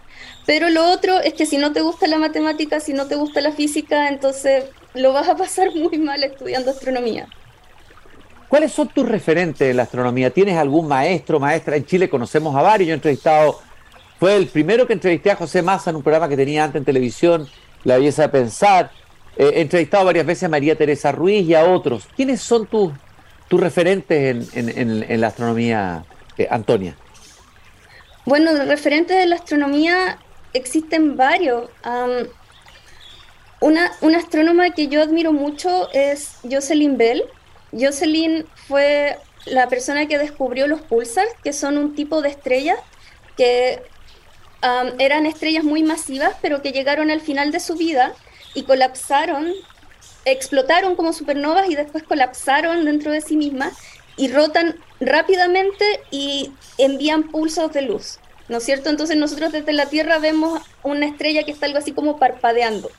Pero 0.46 0.70
lo 0.70 0.90
otro 0.90 1.20
es 1.20 1.34
que 1.34 1.46
si 1.46 1.58
no 1.58 1.72
te 1.72 1.80
gusta 1.80 2.06
la 2.06 2.18
matemática, 2.18 2.80
si 2.80 2.92
no 2.92 3.06
te 3.06 3.14
gusta 3.14 3.40
la 3.40 3.52
física, 3.52 4.08
entonces 4.08 4.64
lo 4.94 5.12
vas 5.12 5.28
a 5.28 5.36
pasar 5.36 5.68
muy 5.74 5.98
mal 5.98 6.24
estudiando 6.24 6.70
astronomía. 6.70 7.28
¿Cuáles 8.48 8.72
son 8.72 8.88
tus 8.88 9.08
referentes 9.08 9.68
en 9.68 9.76
la 9.76 9.82
astronomía? 9.84 10.30
¿Tienes 10.30 10.56
algún 10.56 10.86
maestro, 10.86 11.40
maestra? 11.40 11.76
En 11.76 11.84
Chile 11.86 12.08
conocemos 12.08 12.54
a 12.56 12.62
varios. 12.62 12.88
Yo 12.88 12.92
he 12.92 12.96
entrevistado, 12.96 13.60
fue 14.18 14.36
el 14.36 14.46
primero 14.46 14.86
que 14.86 14.94
entrevisté 14.94 15.30
a 15.30 15.36
José 15.36 15.60
Massa 15.60 15.90
en 15.90 15.96
un 15.96 16.02
programa 16.02 16.28
que 16.28 16.36
tenía 16.36 16.64
antes 16.64 16.78
en 16.78 16.84
televisión, 16.84 17.48
La 17.84 17.98
belleza 17.98 18.22
de 18.22 18.28
pensar. 18.30 18.90
Eh, 19.36 19.52
he 19.56 19.60
entrevistado 19.60 20.04
varias 20.04 20.24
veces 20.24 20.44
a 20.44 20.48
María 20.48 20.76
Teresa 20.76 21.10
Ruiz 21.10 21.46
y 21.46 21.54
a 21.54 21.64
otros. 21.64 22.06
¿Quiénes 22.16 22.40
son 22.40 22.66
tus, 22.66 22.92
tus 23.48 23.60
referentes 23.60 24.50
en, 24.54 25.20
la 25.20 25.26
astronomía, 25.26 26.04
eh, 26.38 26.46
Antonia? 26.50 26.96
Bueno, 28.24 28.52
referentes 28.64 29.16
de 29.16 29.26
la 29.26 29.36
astronomía 29.36 30.18
existen 30.52 31.16
varios. 31.16 31.68
una, 33.60 33.90
una 34.00 34.18
astrónoma 34.18 34.70
que 34.70 34.88
yo 34.88 35.02
admiro 35.02 35.32
mucho 35.32 35.90
es 35.92 36.38
Jocelyn 36.50 36.96
Bell 36.96 37.24
Jocelyn 37.78 38.46
fue 38.54 39.16
la 39.46 39.68
persona 39.68 40.06
que 40.06 40.18
descubrió 40.18 40.66
los 40.66 40.80
pulsars, 40.82 41.30
que 41.42 41.52
son 41.52 41.76
un 41.76 41.94
tipo 41.94 42.22
de 42.22 42.30
estrellas 42.30 42.78
que 43.36 43.82
eran 44.98 45.26
estrellas 45.26 45.62
muy 45.62 45.82
masivas, 45.82 46.36
pero 46.40 46.62
que 46.62 46.72
llegaron 46.72 47.10
al 47.10 47.20
final 47.20 47.52
de 47.52 47.60
su 47.60 47.74
vida 47.74 48.14
y 48.54 48.62
colapsaron, 48.62 49.52
explotaron 50.24 50.96
como 50.96 51.12
supernovas 51.12 51.68
y 51.68 51.74
después 51.74 52.04
colapsaron 52.04 52.84
dentro 52.84 53.12
de 53.12 53.20
sí 53.20 53.36
mismas 53.36 53.74
y 54.16 54.28
rotan 54.28 54.76
rápidamente 55.00 55.84
y 56.10 56.52
envían 56.78 57.24
pulsos 57.24 57.72
de 57.72 57.82
luz. 57.82 58.18
¿No 58.48 58.58
es 58.58 58.64
cierto? 58.64 58.90
Entonces 58.90 59.16
nosotros 59.16 59.52
desde 59.52 59.72
la 59.72 59.86
Tierra 59.86 60.18
vemos 60.18 60.60
una 60.82 61.06
estrella 61.06 61.44
que 61.44 61.50
está 61.50 61.66
algo 61.66 61.78
así 61.78 61.92
como 61.92 62.18
parpadeando. 62.18 62.90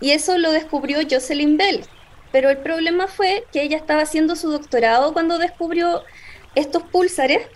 Y 0.00 0.10
eso 0.10 0.36
lo 0.38 0.50
descubrió 0.50 0.98
Jocelyn 1.08 1.56
Bell, 1.56 1.84
pero 2.32 2.50
el 2.50 2.58
problema 2.58 3.06
fue 3.06 3.44
que 3.52 3.62
ella 3.62 3.76
estaba 3.76 4.02
haciendo 4.02 4.34
su 4.34 4.50
doctorado 4.50 5.12
cuando 5.12 5.38
descubrió 5.38 6.02
estos 6.56 6.82
púlsares 6.82 7.46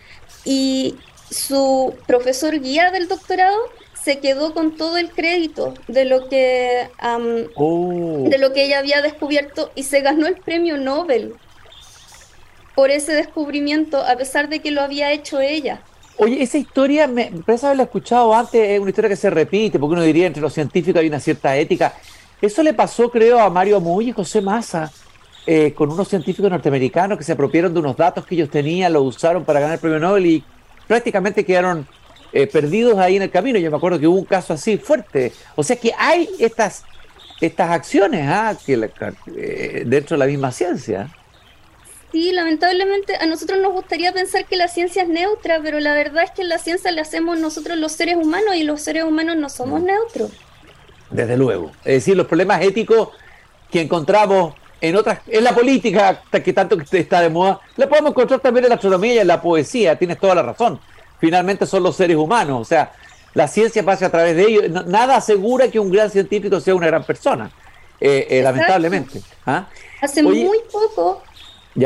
y 0.44 0.96
su 1.30 1.94
profesor 2.06 2.60
guía 2.60 2.92
del 2.92 3.08
doctorado 3.08 3.56
se 4.06 4.20
quedó 4.20 4.54
con 4.54 4.76
todo 4.76 4.98
el 4.98 5.10
crédito 5.10 5.74
de 5.88 6.04
lo 6.04 6.28
que 6.28 6.88
oh. 7.56 8.24
de 8.28 8.38
lo 8.38 8.52
que 8.52 8.64
ella 8.64 8.78
había 8.78 9.02
descubierto 9.02 9.72
y 9.74 9.82
se 9.82 10.00
ganó 10.00 10.28
el 10.28 10.36
premio 10.36 10.76
Nobel 10.76 11.34
por 12.76 12.92
ese 12.92 13.14
descubrimiento 13.14 14.00
a 14.00 14.14
pesar 14.14 14.48
de 14.48 14.60
que 14.60 14.70
lo 14.70 14.80
había 14.80 15.10
hecho 15.10 15.40
ella. 15.40 15.82
Oye, 16.18 16.40
esa 16.40 16.56
historia 16.56 17.08
me 17.08 17.32
parece 17.44 17.66
haberla 17.66 17.82
escuchado 17.82 18.32
antes, 18.32 18.68
es 18.68 18.78
una 18.78 18.90
historia 18.90 19.10
que 19.10 19.16
se 19.16 19.28
repite, 19.28 19.76
porque 19.80 19.94
uno 19.94 20.02
diría 20.02 20.28
entre 20.28 20.40
los 20.40 20.52
científicos 20.52 21.00
hay 21.00 21.08
una 21.08 21.18
cierta 21.18 21.56
ética. 21.56 21.92
Eso 22.40 22.62
le 22.62 22.74
pasó, 22.74 23.10
creo, 23.10 23.40
a 23.40 23.50
Mario 23.50 23.80
Muy 23.80 24.10
y 24.10 24.12
José 24.12 24.40
Massa, 24.40 24.92
eh, 25.48 25.72
con 25.72 25.90
unos 25.90 26.06
científicos 26.06 26.48
norteamericanos 26.48 27.18
que 27.18 27.24
se 27.24 27.32
apropiaron 27.32 27.74
de 27.74 27.80
unos 27.80 27.96
datos 27.96 28.24
que 28.24 28.36
ellos 28.36 28.50
tenían, 28.50 28.92
lo 28.92 29.02
usaron 29.02 29.44
para 29.44 29.58
ganar 29.58 29.74
el 29.74 29.80
premio 29.80 29.98
Nobel 29.98 30.26
y 30.26 30.44
prácticamente 30.86 31.44
quedaron 31.44 31.88
eh, 32.42 32.46
perdidos 32.46 32.98
ahí 32.98 33.16
en 33.16 33.22
el 33.22 33.30
camino. 33.30 33.58
Yo 33.58 33.70
me 33.70 33.76
acuerdo 33.76 33.98
que 33.98 34.06
hubo 34.06 34.18
un 34.18 34.24
caso 34.24 34.52
así 34.52 34.78
fuerte. 34.78 35.32
O 35.54 35.62
sea 35.62 35.76
que 35.76 35.92
hay 35.98 36.28
estas, 36.38 36.84
estas 37.40 37.70
acciones 37.70 38.26
¿ah? 38.28 38.56
que, 38.64 38.90
eh, 39.36 39.82
dentro 39.86 40.16
de 40.16 40.18
la 40.18 40.26
misma 40.26 40.52
ciencia. 40.52 41.08
Sí, 42.12 42.32
lamentablemente 42.32 43.16
a 43.16 43.26
nosotros 43.26 43.60
nos 43.60 43.72
gustaría 43.72 44.12
pensar 44.12 44.46
que 44.46 44.56
la 44.56 44.68
ciencia 44.68 45.02
es 45.02 45.08
neutra, 45.08 45.60
pero 45.62 45.80
la 45.80 45.94
verdad 45.94 46.24
es 46.24 46.30
que 46.30 46.44
la 46.44 46.58
ciencia 46.58 46.90
la 46.92 47.02
hacemos 47.02 47.38
nosotros 47.38 47.76
los 47.76 47.92
seres 47.92 48.16
humanos 48.16 48.54
y 48.54 48.62
los 48.62 48.80
seres 48.80 49.04
humanos 49.04 49.36
no 49.36 49.48
somos 49.48 49.82
mm. 49.82 49.86
neutros 49.86 50.30
desde 51.10 51.36
luego. 51.36 51.72
Es 51.84 51.94
decir, 51.94 52.16
los 52.16 52.26
problemas 52.26 52.62
éticos 52.62 53.08
que 53.70 53.80
encontramos 53.80 54.54
en 54.80 54.96
otras, 54.96 55.20
en 55.26 55.42
la 55.42 55.54
política, 55.54 56.22
que 56.44 56.52
tanto 56.52 56.78
está 56.92 57.20
de 57.20 57.30
moda, 57.30 57.60
la 57.76 57.88
podemos 57.88 58.10
encontrar 58.10 58.40
también 58.40 58.64
en 58.64 58.70
la 58.70 58.74
astronomía 58.76 59.14
y 59.14 59.18
en 59.18 59.26
la 59.26 59.40
poesía, 59.40 59.96
tienes 59.96 60.18
toda 60.18 60.34
la 60.34 60.42
razón. 60.42 60.78
Finalmente 61.18 61.66
son 61.66 61.82
los 61.82 61.96
seres 61.96 62.16
humanos, 62.16 62.60
o 62.60 62.64
sea, 62.64 62.92
la 63.34 63.48
ciencia 63.48 63.82
pasa 63.84 64.06
a 64.06 64.10
través 64.10 64.36
de 64.36 64.42
ellos. 64.44 64.86
nada 64.86 65.16
asegura 65.16 65.68
que 65.68 65.78
un 65.78 65.90
gran 65.90 66.10
científico 66.10 66.60
sea 66.60 66.74
una 66.74 66.86
gran 66.86 67.04
persona, 67.04 67.50
eh, 68.00 68.26
eh, 68.30 68.42
lamentablemente. 68.42 69.22
¿ah? 69.46 69.66
Hace 70.00 70.22
muy 70.22 70.58
poco, 70.70 71.22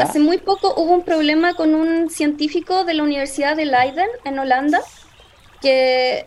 hace 0.01 0.19
muy 0.19 0.39
poco 0.39 0.75
hubo 0.75 0.93
un 0.93 1.05
problema 1.05 1.55
con 1.55 1.75
un 1.75 2.11
científico 2.11 2.85
de 2.85 2.95
la 2.95 3.03
Universidad 3.03 3.57
de 3.57 3.67
Leiden 3.67 4.09
en 4.25 4.39
Holanda 4.39 4.81
que 5.61 6.27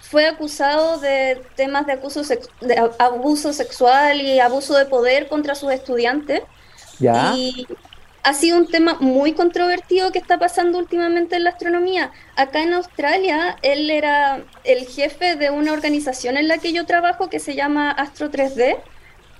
fue 0.00 0.26
acusado 0.26 0.98
de 0.98 1.42
temas 1.54 1.86
de, 1.86 1.92
abuso, 1.92 2.22
de 2.60 2.90
abuso 2.98 3.52
sexual 3.52 4.20
y 4.22 4.40
abuso 4.40 4.76
de 4.76 4.86
poder 4.86 5.28
contra 5.28 5.54
sus 5.54 5.70
estudiantes. 5.70 6.42
¿Ya? 6.98 7.34
Y 7.36 7.66
ha 8.28 8.34
sido 8.34 8.58
un 8.58 8.66
tema 8.66 8.98
muy 9.00 9.32
controvertido 9.32 10.12
que 10.12 10.18
está 10.18 10.38
pasando 10.38 10.76
últimamente 10.76 11.36
en 11.36 11.44
la 11.44 11.50
astronomía. 11.50 12.12
Acá 12.36 12.62
en 12.62 12.74
Australia, 12.74 13.56
él 13.62 13.88
era 13.88 14.44
el 14.64 14.84
jefe 14.86 15.36
de 15.36 15.48
una 15.48 15.72
organización 15.72 16.36
en 16.36 16.46
la 16.46 16.58
que 16.58 16.74
yo 16.74 16.84
trabajo 16.84 17.30
que 17.30 17.40
se 17.40 17.54
llama 17.54 17.90
Astro 17.90 18.30
3D 18.30 18.76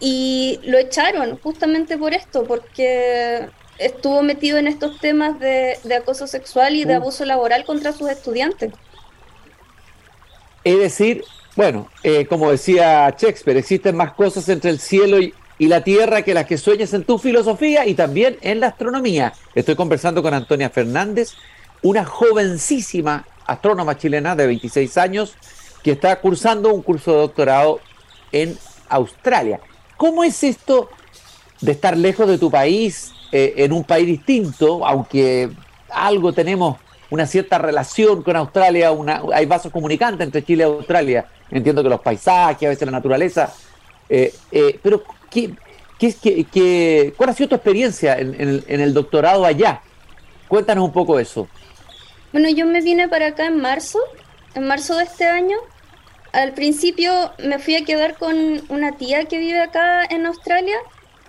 y 0.01 0.59
lo 0.63 0.79
echaron 0.79 1.39
justamente 1.43 1.99
por 1.99 2.15
esto, 2.15 2.45
porque 2.45 3.51
estuvo 3.77 4.23
metido 4.23 4.57
en 4.57 4.67
estos 4.67 4.99
temas 5.01 5.39
de, 5.39 5.77
acoso 5.95 6.27
sexual 6.27 6.75
y 6.75 6.87
de 6.87 6.95
abuso 6.95 7.27
laboral 7.27 7.67
contra 7.67 7.93
sus 7.93 8.09
estudiantes. 8.09 8.73
Es 10.65 10.79
decir, 10.79 11.25
bueno, 11.57 11.91
eh, 12.05 12.25
como 12.25 12.51
decía 12.51 13.15
Shakespeare, 13.19 13.59
existen 13.59 13.97
más 13.97 14.15
cosas 14.15 14.49
entre 14.49 14.71
el 14.71 14.79
cielo 14.79 15.21
y, 15.21 15.35
la 15.67 15.83
tierra 15.83 16.23
que 16.23 16.35
las 16.35 16.47
que 16.47 16.57
sueñas 16.57 16.95
en 16.95 17.05
tu 17.05 17.19
filosofía 17.19 17.87
y 17.87 17.95
también 17.95 18.39
en 18.43 18.61
la 18.61 18.69
astronomía. 18.69 19.33
Estoy 19.55 19.75
conversando 19.75 20.23
con 20.23 20.33
Antonia 20.33 20.71
Fernández, 20.71 21.35
una 21.83 22.05
jovencísima 22.05 23.27
astrónoma 23.47 23.97
chilena 23.97 24.37
de 24.37 24.47
26 24.47 24.97
años 24.99 25.35
que 25.83 25.93
está 25.93 26.21
cursando 26.21 26.73
un 26.73 26.83
curso 26.83 27.13
de 27.13 27.19
doctorado 27.19 27.81
en 28.31 28.57
Australia. 28.89 29.61
¿Cómo 29.97 30.23
es 30.23 30.45
esto 30.45 30.91
de 31.61 31.73
estar 31.73 31.97
lejos 31.97 32.29
de 32.29 32.39
tu 32.39 32.51
país, 32.51 33.13
eh, 33.33 33.55
en 33.57 33.73
un 33.73 33.85
país 33.85 34.07
distinto, 34.07 34.87
aunque 34.87 35.51
algo 35.91 36.33
tenemos 36.33 36.77
una 37.11 37.27
cierta 37.27 37.59
relación 37.59 38.23
con 38.23 38.37
Australia, 38.37 38.91
hay 39.33 39.47
vasos 39.47 39.73
comunicantes 39.73 40.27
entre 40.27 40.45
Chile 40.45 40.63
y 40.63 40.67
Australia. 40.67 41.27
Entiendo 41.51 41.83
que 41.83 41.89
los 41.89 42.01
paisajes, 42.01 42.67
a 42.67 42.71
veces 42.71 42.87
la 42.87 42.93
naturaleza. 42.93 43.53
Eh, 44.09 44.33
eh, 44.53 44.79
pero, 44.83 45.03
¿qué, 45.31 45.55
qué, 45.99 46.45
qué, 46.45 47.15
¿cuál 47.17 47.31
ha 47.31 47.33
sido 47.33 47.51
tu 47.51 47.55
experiencia 47.57 48.19
en, 48.19 48.35
en, 48.67 48.81
el, 48.81 48.95
doctorado 48.95 49.45
allá? 49.45 49.83
Cuéntanos 50.49 50.85
un 50.85 50.93
poco 50.93 51.19
eso. 51.19 51.49
Bueno, 52.33 52.49
yo 52.51 52.67
me 52.67 52.81
vine 52.81 53.09
para 53.09 53.29
acá 53.29 53.47
en 53.47 53.61
marzo, 53.61 53.99
en 54.55 54.67
marzo 54.67 54.97
de 54.97 55.05
este 55.05 55.27
año. 55.27 55.57
Al 56.33 56.53
principio 56.53 57.33
me 57.39 57.59
fui 57.59 57.75
a 57.75 57.85
quedar 57.85 58.17
con 58.17 58.63
una 58.69 58.97
tía 58.97 59.25
que 59.25 59.39
vive 59.39 59.61
acá 59.61 60.05
en 60.05 60.27
Australia 60.27 60.77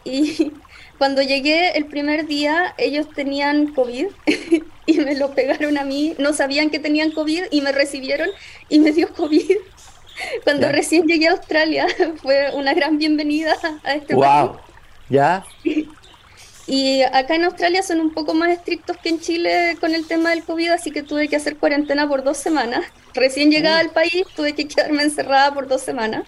y 0.03 0.53
cuando 0.97 1.21
llegué 1.21 1.77
el 1.77 1.85
primer 1.85 2.27
día 2.27 2.73
ellos 2.77 3.07
tenían 3.15 3.73
COVID 3.73 4.07
y 4.85 4.97
me 4.99 5.15
lo 5.15 5.33
pegaron 5.33 5.77
a 5.77 5.83
mí, 5.83 6.15
no 6.17 6.33
sabían 6.33 6.69
que 6.69 6.79
tenían 6.79 7.11
COVID 7.11 7.43
y 7.51 7.61
me 7.61 7.71
recibieron 7.71 8.29
y 8.67 8.79
me 8.79 8.91
dio 8.91 9.13
COVID. 9.13 9.57
Cuando 10.43 10.69
recién 10.69 11.05
llegué 11.07 11.27
a 11.27 11.31
Australia 11.31 11.87
fue 12.21 12.51
una 12.53 12.73
gran 12.73 12.97
bienvenida 12.97 13.55
a 13.83 13.95
este 13.95 14.15
wow. 14.15 14.57
¿Ya? 15.09 15.43
Y 16.71 17.01
acá 17.01 17.33
en 17.33 17.45
Australia 17.45 17.81
son 17.81 17.99
un 17.99 18.13
poco 18.13 18.35
más 18.35 18.51
estrictos 18.51 18.95
que 18.97 19.09
en 19.09 19.19
Chile 19.19 19.75
con 19.79 19.95
el 19.95 20.05
tema 20.05 20.29
del 20.29 20.43
COVID, 20.43 20.69
así 20.69 20.91
que 20.91 21.01
tuve 21.01 21.27
que 21.27 21.35
hacer 21.35 21.57
cuarentena 21.57 22.07
por 22.07 22.23
dos 22.23 22.37
semanas. 22.37 22.85
Recién 23.15 23.49
llegada 23.49 23.77
mm. 23.77 23.79
al 23.79 23.89
país 23.89 24.23
tuve 24.35 24.53
que 24.53 24.67
quedarme 24.67 25.01
encerrada 25.01 25.51
por 25.51 25.67
dos 25.67 25.81
semanas. 25.81 26.27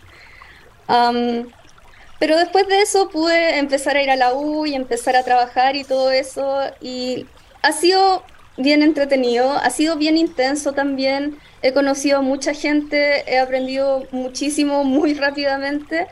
pero 2.17 2.38
después 2.38 2.67
de 2.67 2.81
eso 2.81 3.07
pude 3.10 3.60
empezar 3.60 3.98
a 3.98 4.01
ir 4.01 4.10
a 4.10 4.15
la 4.15 4.33
U 4.33 4.65
y 4.65 4.74
empezar 4.74 5.15
a 5.15 5.24
trabajar 5.24 5.75
y 5.75 5.83
todo 5.83 6.10
eso. 6.10 6.60
Y 6.81 7.27
ha 7.62 7.71
sido 7.71 8.24
bien 8.62 8.82
entretenido, 8.82 9.51
ha 9.51 9.70
sido 9.70 9.96
bien 9.98 10.18
intenso 10.18 10.74
también, 10.74 11.38
he 11.62 11.74
conocido 11.74 12.20
a 12.20 12.22
mucha 12.22 12.53
gente, 12.53 13.24
he 13.32 13.39
aprendido 13.39 14.08
muchísimo 14.12 14.84
muy 14.86 15.13
rápidamente. 15.13 16.08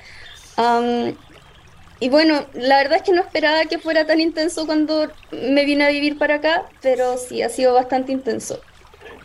y 2.00 2.10
bueno, 2.10 2.46
la 2.54 2.78
verdad 2.78 2.98
es 2.98 3.04
que 3.04 3.12
no 3.12 3.22
esperaba 3.22 3.66
que 3.66 3.80
fuera 3.80 4.06
tan 4.06 4.20
intenso 4.20 4.66
cuando 4.66 5.12
me 5.32 5.66
vine 5.66 5.86
a 5.86 5.90
vivir 5.90 6.18
para 6.18 6.36
acá, 6.36 6.66
pero 6.82 7.18
sí, 7.18 7.42
ha 7.42 7.50
sido 7.50 7.74
bastante 7.74 8.12
intenso. 8.12 8.60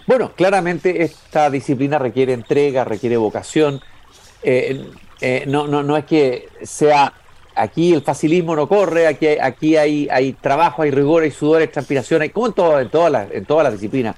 Bueno, 0.06 0.32
claramente 0.34 1.02
esta 1.02 1.48
disciplina 1.48 1.98
requiere 1.98 2.34
entrega, 2.34 2.84
requiere 2.84 3.16
vocación. 3.16 3.80
Eh, 4.42 4.86
eh, 5.20 5.44
no, 5.46 5.66
no, 5.66 5.82
no 5.82 5.96
es 5.96 6.04
que 6.04 6.48
sea 6.62 7.14
aquí 7.54 7.94
el 7.94 8.02
facilismo 8.02 8.56
no 8.56 8.68
corre, 8.68 9.06
aquí, 9.06 9.26
aquí 9.40 9.76
hay, 9.76 10.08
hay 10.10 10.32
trabajo, 10.32 10.82
hay 10.82 10.90
rigor, 10.90 11.22
hay 11.22 11.30
sudor, 11.30 11.60
hay 11.60 11.68
transpiración, 11.68 12.22
hay 12.22 12.30
como 12.30 12.46
en, 12.46 12.52
todo, 12.52 12.80
en, 12.80 12.88
todas 12.88 13.12
las, 13.12 13.30
en 13.30 13.44
todas 13.44 13.64
las 13.64 13.72
disciplinas. 13.74 14.16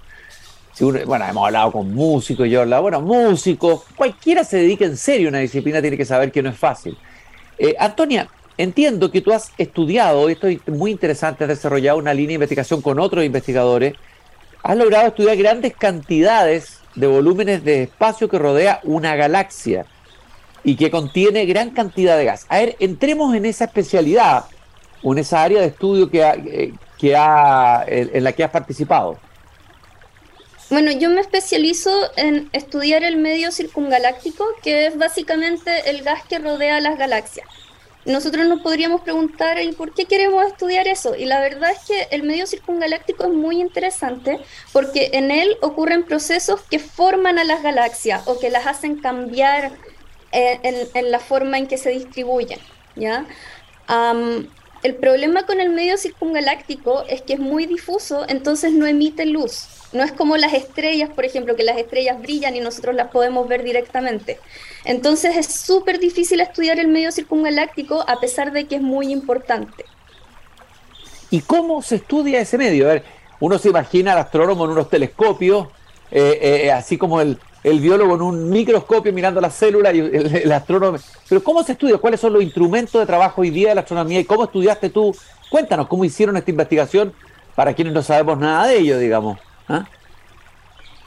bueno, 0.81 1.27
hemos 1.29 1.47
hablado 1.47 1.73
con 1.73 1.95
músicos, 1.95 2.49
yo 2.49 2.61
he 2.61 2.63
hablado, 2.63 2.83
bueno, 2.83 3.01
músicos, 3.01 3.85
cualquiera 3.97 4.45
se 4.45 4.59
dedique 4.59 4.85
en 4.85 4.97
serio 4.97 5.29
a 5.29 5.31
una 5.31 5.39
disciplina 5.39 5.81
tiene 5.81 5.97
que 5.97 6.05
saber 6.05 6.33
que 6.33 6.43
no 6.43 6.51
es 6.51 6.59
fácil. 6.59 6.97
Eh, 7.59 7.75
Antonia, 7.79 8.29
entiendo 8.59 9.11
que 9.11 9.21
tú 9.21 9.33
has 9.33 9.53
estudiado, 9.59 10.29
esto 10.29 10.47
es 10.47 10.67
muy 10.69 10.91
interesante, 10.91 11.45
has 11.45 11.49
desarrollado 11.49 11.99
una 11.99 12.15
línea 12.15 12.29
de 12.29 12.35
investigación 12.35 12.83
con 12.83 12.99
otros 12.99 13.25
investigadores, 13.25 13.95
has 14.63 14.77
logrado 14.77 15.09
estudiar 15.09 15.37
grandes 15.37 15.75
cantidades 15.75 16.81
de 16.95 17.07
volúmenes 17.07 17.63
de 17.63 17.85
espacio 17.85 18.29
que 18.29 18.39
rodea 18.39 18.81
una 18.83 19.15
galaxia 19.15 19.87
y 20.67 20.77
que 20.77 20.91
contiene 20.91 21.47
gran 21.47 21.71
cantidad 21.71 22.19
de 22.19 22.27
gas. 22.27 22.45
A 22.51 22.59
ver, 22.59 22.77
entremos 22.81 23.35
en 23.35 23.47
esa 23.47 23.65
especialidad 23.65 24.45
en 25.13 25.19
esa 25.19 25.43
área 25.43 25.61
de 25.61 25.69
estudio 25.69 26.11
que, 26.11 26.23
eh, 26.23 26.75
que 26.99 27.17
ha, 27.17 27.85
en 27.87 28.25
la 28.25 28.33
que 28.33 28.45
has 28.45 28.51
participado. 28.51 29.19
Bueno, 30.69 30.91
yo 30.91 31.11
me 31.11 31.21
especializo 31.21 31.91
en 32.17 32.49
estudiar 32.53 33.05
el 33.05 33.17
medio 33.17 33.53
circungaláctico, 33.53 34.45
que 34.63 34.87
es 34.87 34.99
básicamente 34.99 35.91
el 35.91 36.03
gas 36.03 36.25
que 36.29 36.41
rodea 36.41 36.81
las 36.81 36.99
galaxias. 36.99 37.47
Nosotros 38.05 38.47
nos 38.47 38.63
podríamos 38.63 39.01
preguntar, 39.03 39.61
¿y 39.61 39.73
por 39.73 39.93
qué 39.93 40.07
queremos 40.07 40.45
estudiar 40.47 40.87
eso? 40.87 41.17
Y 41.17 41.25
la 41.25 41.41
verdad 41.41 41.71
es 41.71 41.85
que 41.87 42.15
el 42.15 42.23
medio 42.23 42.47
circungaláctico 42.47 43.25
es 43.25 43.33
muy 43.33 43.61
interesante 43.61 44.39
porque 44.73 45.11
en 45.13 45.31
él 45.31 45.57
ocurren 45.61 46.05
procesos 46.05 46.63
que 46.63 46.79
forman 46.79 47.39
a 47.39 47.45
las 47.45 47.63
galaxias 47.63 48.23
o 48.27 48.39
que 48.39 48.51
las 48.51 48.67
hacen 48.67 48.99
cambiar 48.99 49.73
en, 50.37 51.11
la 51.11 51.19
forma 51.19 51.59
en 51.59 51.67
que 51.67 51.79
se 51.79 51.91
distribuyen. 51.91 52.59
¿ya? 52.95 53.27
el 54.83 54.95
problema 54.95 55.47
con 55.47 55.61
el 55.61 55.71
medio 55.71 55.97
circungaláctico 55.97 57.05
es 57.09 57.23
que 57.23 57.35
es 57.35 57.39
muy 57.39 57.67
difuso, 57.67 58.25
entonces 58.29 58.73
no 58.73 58.87
emite 58.87 59.27
luz. 59.27 59.69
No 59.93 60.03
es 60.03 60.13
como 60.13 60.37
las 60.37 60.53
estrellas, 60.53 61.11
por 61.11 61.25
ejemplo, 61.25 61.57
que 61.57 61.63
las 61.63 61.79
estrellas 61.79 62.21
brillan 62.21 62.55
y 62.57 62.61
nosotros 62.61 62.95
las 62.95 63.09
podemos 63.09 63.49
ver 63.49 63.63
directamente. 63.63 64.39
Entonces 64.85 65.37
es 65.37 65.47
súper 65.47 65.99
difícil 65.99 66.41
estudiar 66.41 66.79
el 66.79 66.89
medio 66.89 67.11
circungaláctico 67.13 68.05
a 68.07 68.21
pesar 68.21 68.53
de 68.53 68.67
que 68.67 68.77
es 68.77 68.83
muy 68.83 69.13
importante. 69.13 69.85
¿Y 71.31 71.41
cómo 71.41 71.83
se 71.83 71.97
estudia 71.97 72.41
ese 72.41 72.59
medio? 72.59 72.87
A 72.87 72.95
ver, 72.95 73.05
uno 73.41 73.59
se 73.59 73.71
imagina 73.71 74.13
al 74.13 74.19
astrónomo 74.19 74.65
en 74.65 74.73
unos 74.73 74.91
telescopios, 74.91 75.69
eh, 76.11 76.39
eh, 76.65 76.73
así 76.73 76.97
como 76.99 77.21
el, 77.21 77.39
biólogo 77.81 78.15
en 78.15 78.23
un 78.23 78.49
microscopio 78.49 79.13
mirando 79.13 79.41
las 79.41 79.55
células 79.55 79.93
y 79.93 79.99
el, 79.99 80.53
astrónomo. 80.53 80.99
Pero 81.29 81.43
¿cómo 81.43 81.65
se 81.65 81.73
estudia? 81.73 81.99
¿Cuáles 81.99 82.21
son 82.21 82.33
los 82.33 82.43
instrumentos 82.43 83.01
de 83.01 83.07
trabajo 83.07 83.41
hoy 83.41 83.51
día 83.51 83.71
de 83.71 83.75
la 83.75 83.81
astronomía? 83.81 84.21
¿Y 84.21 84.25
cómo 84.25 84.45
estudiaste 84.45 84.91
tú? 84.91 85.15
Cuéntanos, 85.51 85.89
¿cómo 85.89 86.05
hicieron 86.05 86.37
esta 86.37 86.51
investigación 86.51 87.13
para 87.57 87.75
quienes 87.75 87.93
no 87.93 88.03
sabemos 88.03 88.39
nada 88.39 88.69
de 88.69 88.79
ello, 88.79 88.99
digamos? 88.99 89.39
¿Ah? 89.69 89.85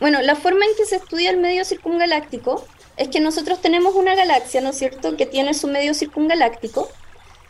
Bueno, 0.01 0.21
la 0.21 0.35
forma 0.35 0.65
en 0.65 0.75
que 0.75 0.85
se 0.85 0.97
estudia 0.97 1.29
el 1.29 1.37
medio 1.37 1.63
circungaláctico 1.63 2.65
es 2.97 3.07
que 3.07 3.21
nosotros 3.21 3.61
tenemos 3.61 3.95
una 3.95 4.13
galaxia, 4.15 4.59
¿no 4.59 4.69
es 4.69 4.77
cierto?, 4.77 5.15
que 5.15 5.25
tiene 5.25 5.53
su 5.53 5.67
medio 5.67 5.93
circungaláctico 5.93 6.89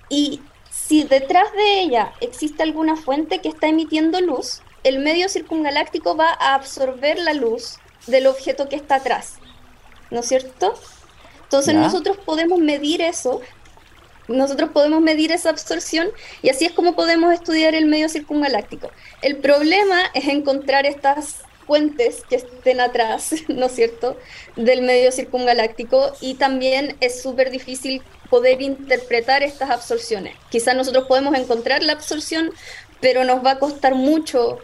y 0.08 0.42
si 0.70 1.04
detrás 1.04 1.51
de 1.54 1.82
ella 1.82 2.13
existe 2.22 2.63
alguna 2.63 2.96
fuente 2.96 3.39
que 3.42 3.50
está 3.50 3.68
emitiendo 3.68 4.22
luz, 4.22 4.62
el 4.84 5.00
medio 5.00 5.30
circungaláctico 5.30 6.16
va 6.16 6.30
a 6.30 6.56
absorber 6.56 7.18
la 7.20 7.34
luz 7.34 7.80
del 8.10 8.28
objeto 8.28 8.70
que 8.70 8.75
está 8.75 8.96
atrás, 8.96 9.36
¿no 10.12 10.20
es 10.20 10.28
cierto? 10.28 10.74
Entonces 11.44 11.75
nosotros 11.75 12.18
podemos 12.18 12.60
medir 12.60 13.01
eso, 13.01 13.42
nosotros 14.28 14.70
podemos 14.72 15.01
medir 15.01 15.32
esa 15.32 15.50
absorción 15.50 16.10
y 16.44 16.50
así 16.50 16.66
es 16.66 16.72
como 16.72 16.96
podemos 16.96 17.34
estudiar 17.34 17.74
el 17.74 17.86
medio 17.86 18.08
circungaláctico. 18.10 18.92
El 19.22 19.38
problema 19.38 20.00
es 20.13 20.28
encontrar 20.28 20.86
estas 20.86 21.38
fuentes 21.66 22.24
que 22.30 22.36
estén 22.36 22.80
atrás, 22.80 23.34
¿no 23.48 23.68
es 23.68 23.72
cierto?, 23.74 24.18
del 24.56 24.82
medio 24.82 25.12
circungaláctico 25.12 26.13
y 26.22 26.36
también 26.36 26.96
es 27.00 27.22
súper 27.22 27.51
difícil 27.51 28.01
poder 28.30 28.62
interpretar 28.62 29.44
estas 29.44 29.70
absorciones. 29.70 30.36
Quizás 30.50 30.75
nosotros 30.75 31.05
podemos 31.07 31.36
encontrar 31.38 31.83
la 31.83 31.94
absorción, 31.94 32.51
pero 33.01 33.24
nos 33.24 33.44
va 33.44 33.51
a 33.51 33.60
costar 33.60 33.96
mucho 33.96 34.60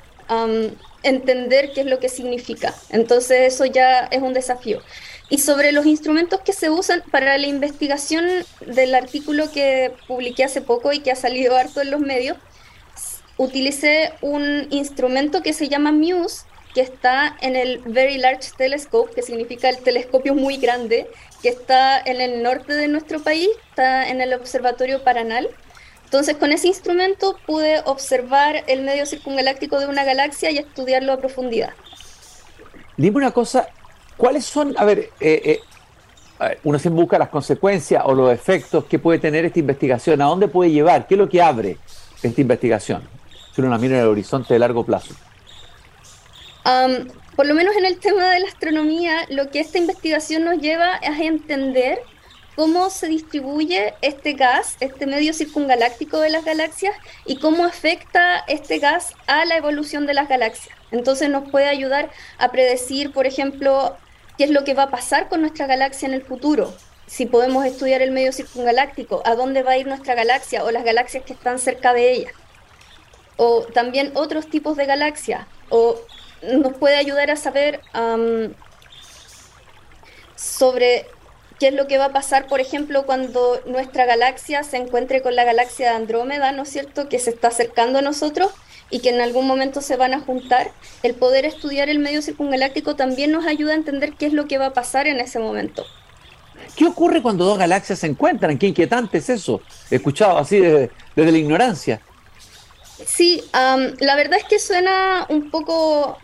entender 1.05 1.71
qué 1.73 1.81
es 1.81 1.87
lo 1.87 1.99
que 1.99 2.09
significa. 2.09 2.73
Entonces 2.89 3.53
eso 3.53 3.65
ya 3.65 4.01
es 4.11 4.21
un 4.21 4.33
desafío. 4.33 4.81
Y 5.29 5.39
sobre 5.39 5.71
los 5.71 5.85
instrumentos 5.85 6.41
que 6.41 6.53
se 6.53 6.69
usan 6.69 7.03
para 7.11 7.37
la 7.37 7.47
investigación 7.47 8.25
del 8.65 8.93
artículo 8.93 9.51
que 9.51 9.91
publiqué 10.07 10.43
hace 10.43 10.61
poco 10.61 10.91
y 10.91 10.99
que 10.99 11.11
ha 11.11 11.15
salido 11.15 11.55
harto 11.55 11.81
en 11.81 11.91
los 11.91 11.99
medios, 11.99 12.37
utilicé 13.37 14.13
un 14.21 14.67
instrumento 14.69 15.41
que 15.41 15.53
se 15.53 15.67
llama 15.67 15.91
MUSE, 15.91 16.45
que 16.75 16.81
está 16.81 17.35
en 17.41 17.55
el 17.55 17.79
Very 17.85 18.17
Large 18.17 18.51
Telescope, 18.57 19.13
que 19.15 19.21
significa 19.21 19.69
el 19.69 19.77
telescopio 19.77 20.35
muy 20.35 20.57
grande, 20.57 21.07
que 21.41 21.49
está 21.49 21.99
en 21.99 22.19
el 22.19 22.43
norte 22.43 22.73
de 22.73 22.87
nuestro 22.87 23.21
país, 23.21 23.47
está 23.69 24.09
en 24.09 24.19
el 24.19 24.33
Observatorio 24.33 25.03
Paranal. 25.03 25.49
Entonces, 26.15 26.37
con 26.37 26.53
ese 26.53 26.69
instrumento 26.69 27.37
pude 27.45 27.81
observar 27.83 28.63
el 28.67 28.83
medio 28.83 29.05
circungaláctico 29.05 29.81
de 29.81 29.87
una 29.87 30.05
galaxia 30.05 30.49
y 30.49 30.57
estudiarlo 30.57 31.11
a 31.11 31.17
profundidad. 31.17 31.73
Dime 32.95 33.17
una 33.17 33.31
cosa, 33.31 33.67
¿Cuáles 34.15 34.45
son, 34.45 34.73
a 34.77 34.85
ver, 34.85 35.09
eh, 35.19 35.59
eh, 36.39 36.57
uno 36.63 36.79
se 36.79 36.87
busca 36.87 37.19
las 37.19 37.27
consecuencias 37.27 38.01
o 38.05 38.13
los 38.13 38.31
efectos 38.31 38.85
que 38.85 38.97
puede 38.97 39.19
tener 39.19 39.43
esta 39.43 39.59
investigación? 39.59 40.21
¿A 40.21 40.25
dónde 40.27 40.47
puede 40.47 40.71
llevar? 40.71 41.05
¿Qué 41.05 41.15
es 41.15 41.17
lo 41.17 41.27
que 41.27 41.41
abre 41.41 41.79
esta 42.23 42.39
investigación? 42.39 43.03
Si 43.53 43.59
uno 43.59 43.69
la 43.69 43.77
mira 43.77 43.97
en 43.97 44.03
el 44.03 44.07
horizonte 44.07 44.53
de 44.53 44.59
largo 44.61 44.85
plazo. 44.85 45.13
por 47.35 47.45
lo 47.45 47.55
menos 47.55 47.75
en 47.75 47.83
el 47.83 47.99
tema 47.99 48.31
de 48.31 48.39
la 48.39 48.47
astronomía, 48.47 49.25
lo 49.31 49.51
que 49.51 49.59
esta 49.59 49.79
investigación 49.79 50.45
nos 50.45 50.59
lleva 50.59 50.95
es 50.95 51.09
a 51.09 51.23
entender 51.23 51.99
cómo 52.55 52.89
se 52.89 53.07
distribuye 53.07 53.93
este 54.01 54.33
gas, 54.33 54.77
este 54.79 55.05
medio 55.05 55.33
circungaláctico 55.33 56.19
de 56.19 56.29
las 56.29 56.45
galaxias 56.45 56.95
y 57.25 57.37
cómo 57.37 57.65
afecta 57.65 58.39
este 58.47 58.79
gas 58.79 59.13
a 59.27 59.45
la 59.45 59.57
evolución 59.57 60.05
de 60.05 60.13
las 60.13 60.29
galaxias. 60.29 60.75
Entonces 60.91 61.29
nos 61.29 61.49
puede 61.49 61.67
ayudar 61.67 62.09
a 62.37 62.51
predecir, 62.51 63.11
por 63.11 63.25
ejemplo, 63.25 63.97
qué 64.37 64.45
es 64.45 64.49
lo 64.49 64.63
que 64.63 64.73
va 64.73 64.83
a 64.83 64.91
pasar 64.91 65.27
con 65.27 65.41
nuestra 65.41 65.67
galaxia 65.67 66.07
en 66.07 66.13
el 66.13 66.23
futuro. 66.23 66.73
Si 67.07 67.25
podemos 67.25 67.65
estudiar 67.65 68.01
el 68.01 68.11
medio 68.11 68.31
circungaláctico, 68.31 69.21
a 69.25 69.35
dónde 69.35 69.61
va 69.61 69.71
a 69.71 69.77
ir 69.77 69.87
nuestra 69.87 70.15
galaxia 70.15 70.63
o 70.63 70.71
las 70.71 70.83
galaxias 70.83 71.23
que 71.23 71.33
están 71.33 71.59
cerca 71.59 71.93
de 71.93 72.11
ella. 72.11 72.31
O 73.37 73.61
también 73.61 74.11
otros 74.15 74.47
tipos 74.49 74.77
de 74.77 74.85
galaxias. 74.85 75.45
O 75.69 75.99
nos 76.41 76.73
puede 76.77 76.95
ayudar 76.95 77.29
a 77.31 77.35
saber 77.35 77.81
sobre 80.35 81.05
qué 81.59 81.69
es 81.69 81.73
lo 81.73 81.87
que 81.87 81.97
va 81.97 82.05
a 82.05 82.13
pasar, 82.13 82.47
por 82.47 82.59
ejemplo, 82.59 83.05
cuando 83.05 83.61
nuestra 83.65 84.05
galaxia 84.05 84.63
se 84.63 84.77
encuentre 84.77 85.21
con 85.21 85.35
la 85.35 85.43
galaxia 85.43 85.89
de 85.89 85.95
Andrómeda, 85.95 86.51
¿no 86.51 86.63
es 86.63 86.69
cierto?, 86.69 87.09
que 87.09 87.19
se 87.19 87.31
está 87.31 87.49
acercando 87.49 87.99
a 87.99 88.01
nosotros 88.01 88.51
y 88.89 88.99
que 88.99 89.09
en 89.09 89.21
algún 89.21 89.47
momento 89.47 89.81
se 89.81 89.95
van 89.95 90.13
a 90.13 90.19
juntar, 90.19 90.71
el 91.03 91.15
poder 91.15 91.45
estudiar 91.45 91.89
el 91.89 91.99
medio 91.99 92.21
circungaláctico 92.21 92.95
también 92.95 93.31
nos 93.31 93.45
ayuda 93.45 93.73
a 93.73 93.75
entender 93.75 94.13
qué 94.13 94.27
es 94.27 94.33
lo 94.33 94.47
que 94.47 94.57
va 94.57 94.67
a 94.67 94.73
pasar 94.73 95.07
en 95.07 95.19
ese 95.19 95.39
momento. 95.39 95.85
¿Qué 96.75 96.85
ocurre 96.85 97.21
cuando 97.21 97.45
dos 97.45 97.57
galaxias 97.57 97.99
se 97.99 98.07
encuentran? 98.07 98.57
Qué 98.57 98.67
inquietante 98.67 99.17
es 99.17 99.29
eso. 99.29 99.61
Escuchado 99.89 100.37
así 100.37 100.59
desde, 100.59 100.91
la 101.15 101.37
ignorancia. 101.37 102.01
Sí, 103.05 103.43
la 103.53 104.15
verdad 104.15 104.39
es 104.39 104.45
que 104.45 104.59
suena 104.59 105.25
un 105.29 105.51
poco, 105.51 106.17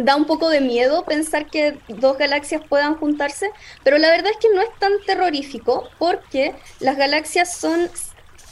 da 0.00 0.16
un 0.16 0.24
poco 0.24 0.48
de 0.48 0.60
miedo 0.60 1.04
pensar 1.04 1.46
que 1.46 1.78
dos 1.88 2.16
galaxias 2.18 2.62
puedan 2.68 2.96
juntarse, 2.96 3.50
pero 3.84 3.98
la 3.98 4.10
verdad 4.10 4.32
es 4.32 4.38
que 4.38 4.54
no 4.54 4.62
es 4.62 4.70
tan 4.78 4.92
terrorífico 5.06 5.88
porque 5.98 6.54
las 6.80 6.96
galaxias 6.96 7.54
son 7.56 7.90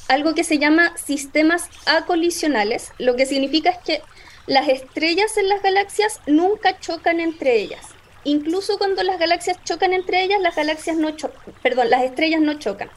algo 0.08 0.34
que 0.34 0.44
se 0.44 0.58
llama 0.58 0.96
sistemas 0.96 1.68
acolisionales, 1.86 2.92
lo 2.98 3.16
que 3.16 3.26
significa 3.26 3.70
es 3.70 3.78
que 3.78 4.02
las 4.46 4.68
estrellas 4.68 5.36
en 5.36 5.48
las 5.48 5.62
galaxias 5.62 6.20
nunca 6.26 6.78
chocan 6.80 7.20
entre 7.20 7.56
ellas. 7.60 7.86
Incluso 8.24 8.78
cuando 8.78 9.02
las 9.02 9.18
galaxias 9.18 9.62
chocan 9.64 9.92
entre 9.92 10.22
ellas, 10.22 10.40
las 10.40 10.56
galaxias 10.56 10.96
no 10.96 11.14
perdón, 11.62 11.90
las 11.90 12.02
estrellas 12.02 12.40
no 12.40 12.54
chocan. 12.54 12.90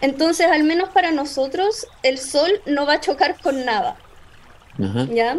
Entonces, 0.00 0.48
al 0.48 0.64
menos 0.64 0.88
para 0.88 1.12
nosotros, 1.12 1.86
el 2.02 2.18
Sol 2.18 2.60
no 2.66 2.86
va 2.86 2.94
a 2.94 3.00
chocar 3.00 3.40
con 3.40 3.64
nada. 3.64 3.96
¿Ya? 5.10 5.38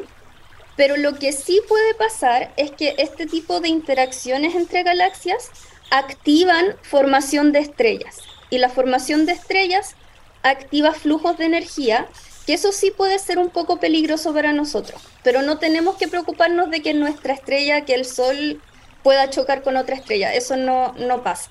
Pero 0.76 0.98
lo 0.98 1.16
que 1.16 1.32
sí 1.32 1.62
puede 1.68 1.94
pasar 1.96 2.52
es 2.58 2.72
que 2.72 2.96
este 2.98 3.26
tipo 3.26 3.60
de 3.60 3.70
interacciones 3.70 4.56
entre 4.56 4.84
galaxias 4.84 5.52
activan 5.92 6.76
formación 6.82 7.52
de 7.52 7.60
estrellas. 7.60 8.18
Y 8.50 8.58
la 8.58 8.70
formación 8.70 9.26
de 9.26 9.34
estrellas 9.34 9.96
activa 10.42 10.94
flujos 10.94 11.38
de 11.38 11.46
energía, 11.46 12.08
que 12.46 12.54
eso 12.54 12.72
sí 12.72 12.92
puede 12.96 13.20
ser 13.20 13.40
un 13.40 13.50
poco 13.50 13.78
peligroso 13.78 14.34
para 14.34 14.52
nosotros, 14.52 15.02
pero 15.24 15.42
no 15.42 15.58
tenemos 15.58 15.96
que 15.96 16.08
preocuparnos 16.08 16.70
de 16.70 16.82
que 16.82 16.94
nuestra 16.94 17.34
estrella, 17.34 17.86
que 17.86 17.96
el 17.96 18.06
Sol 18.06 18.62
pueda 19.02 19.30
chocar 19.30 19.64
con 19.64 19.78
otra 19.78 19.96
estrella, 19.96 20.34
eso 20.34 20.58
no, 20.58 20.94
no 20.94 21.24
pasa. 21.24 21.50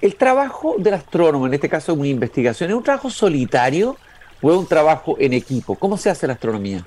El 0.00 0.16
trabajo 0.16 0.74
del 0.78 0.94
astrónomo, 0.94 1.46
en 1.46 1.54
este 1.54 1.68
caso 1.68 1.94
una 1.94 2.08
investigación, 2.08 2.70
¿es 2.70 2.76
un 2.76 2.82
trabajo 2.82 3.08
solitario 3.08 3.96
o 4.42 4.50
es 4.50 4.58
un 4.58 4.66
trabajo 4.66 5.16
en 5.18 5.32
equipo? 5.32 5.76
¿Cómo 5.76 5.96
se 5.96 6.10
hace 6.10 6.26
la 6.26 6.34
astronomía? 6.34 6.84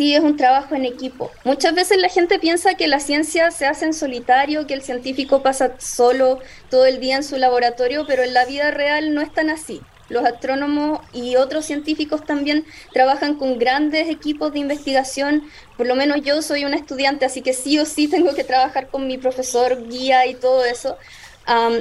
Sí, 0.00 0.14
es 0.14 0.22
un 0.22 0.38
trabajo 0.38 0.74
en 0.74 0.86
equipo. 0.86 1.30
Muchas 1.44 1.74
veces 1.74 1.98
la 1.98 2.08
gente 2.08 2.38
piensa 2.38 2.72
que 2.72 2.88
la 2.88 3.00
ciencia 3.00 3.50
se 3.50 3.66
hace 3.66 3.84
en 3.84 3.92
solitario, 3.92 4.66
que 4.66 4.72
el 4.72 4.80
científico 4.80 5.42
pasa 5.42 5.72
solo 5.78 6.38
todo 6.70 6.86
el 6.86 7.00
día 7.00 7.16
en 7.16 7.22
su 7.22 7.36
laboratorio, 7.36 8.06
pero 8.06 8.22
en 8.22 8.32
la 8.32 8.46
vida 8.46 8.70
real 8.70 9.12
no 9.12 9.20
es 9.20 9.30
tan 9.30 9.50
así. 9.50 9.82
Los 10.08 10.24
astrónomos 10.24 11.00
y 11.12 11.36
otros 11.36 11.66
científicos 11.66 12.24
también 12.24 12.64
trabajan 12.94 13.34
con 13.34 13.58
grandes 13.58 14.08
equipos 14.08 14.54
de 14.54 14.60
investigación. 14.60 15.42
Por 15.76 15.86
lo 15.86 15.94
menos 15.96 16.22
yo 16.22 16.40
soy 16.40 16.64
una 16.64 16.76
estudiante, 16.76 17.26
así 17.26 17.42
que 17.42 17.52
sí 17.52 17.78
o 17.78 17.84
sí 17.84 18.08
tengo 18.08 18.34
que 18.34 18.42
trabajar 18.42 18.88
con 18.88 19.06
mi 19.06 19.18
profesor, 19.18 19.86
guía 19.86 20.24
y 20.24 20.34
todo 20.34 20.64
eso 20.64 20.96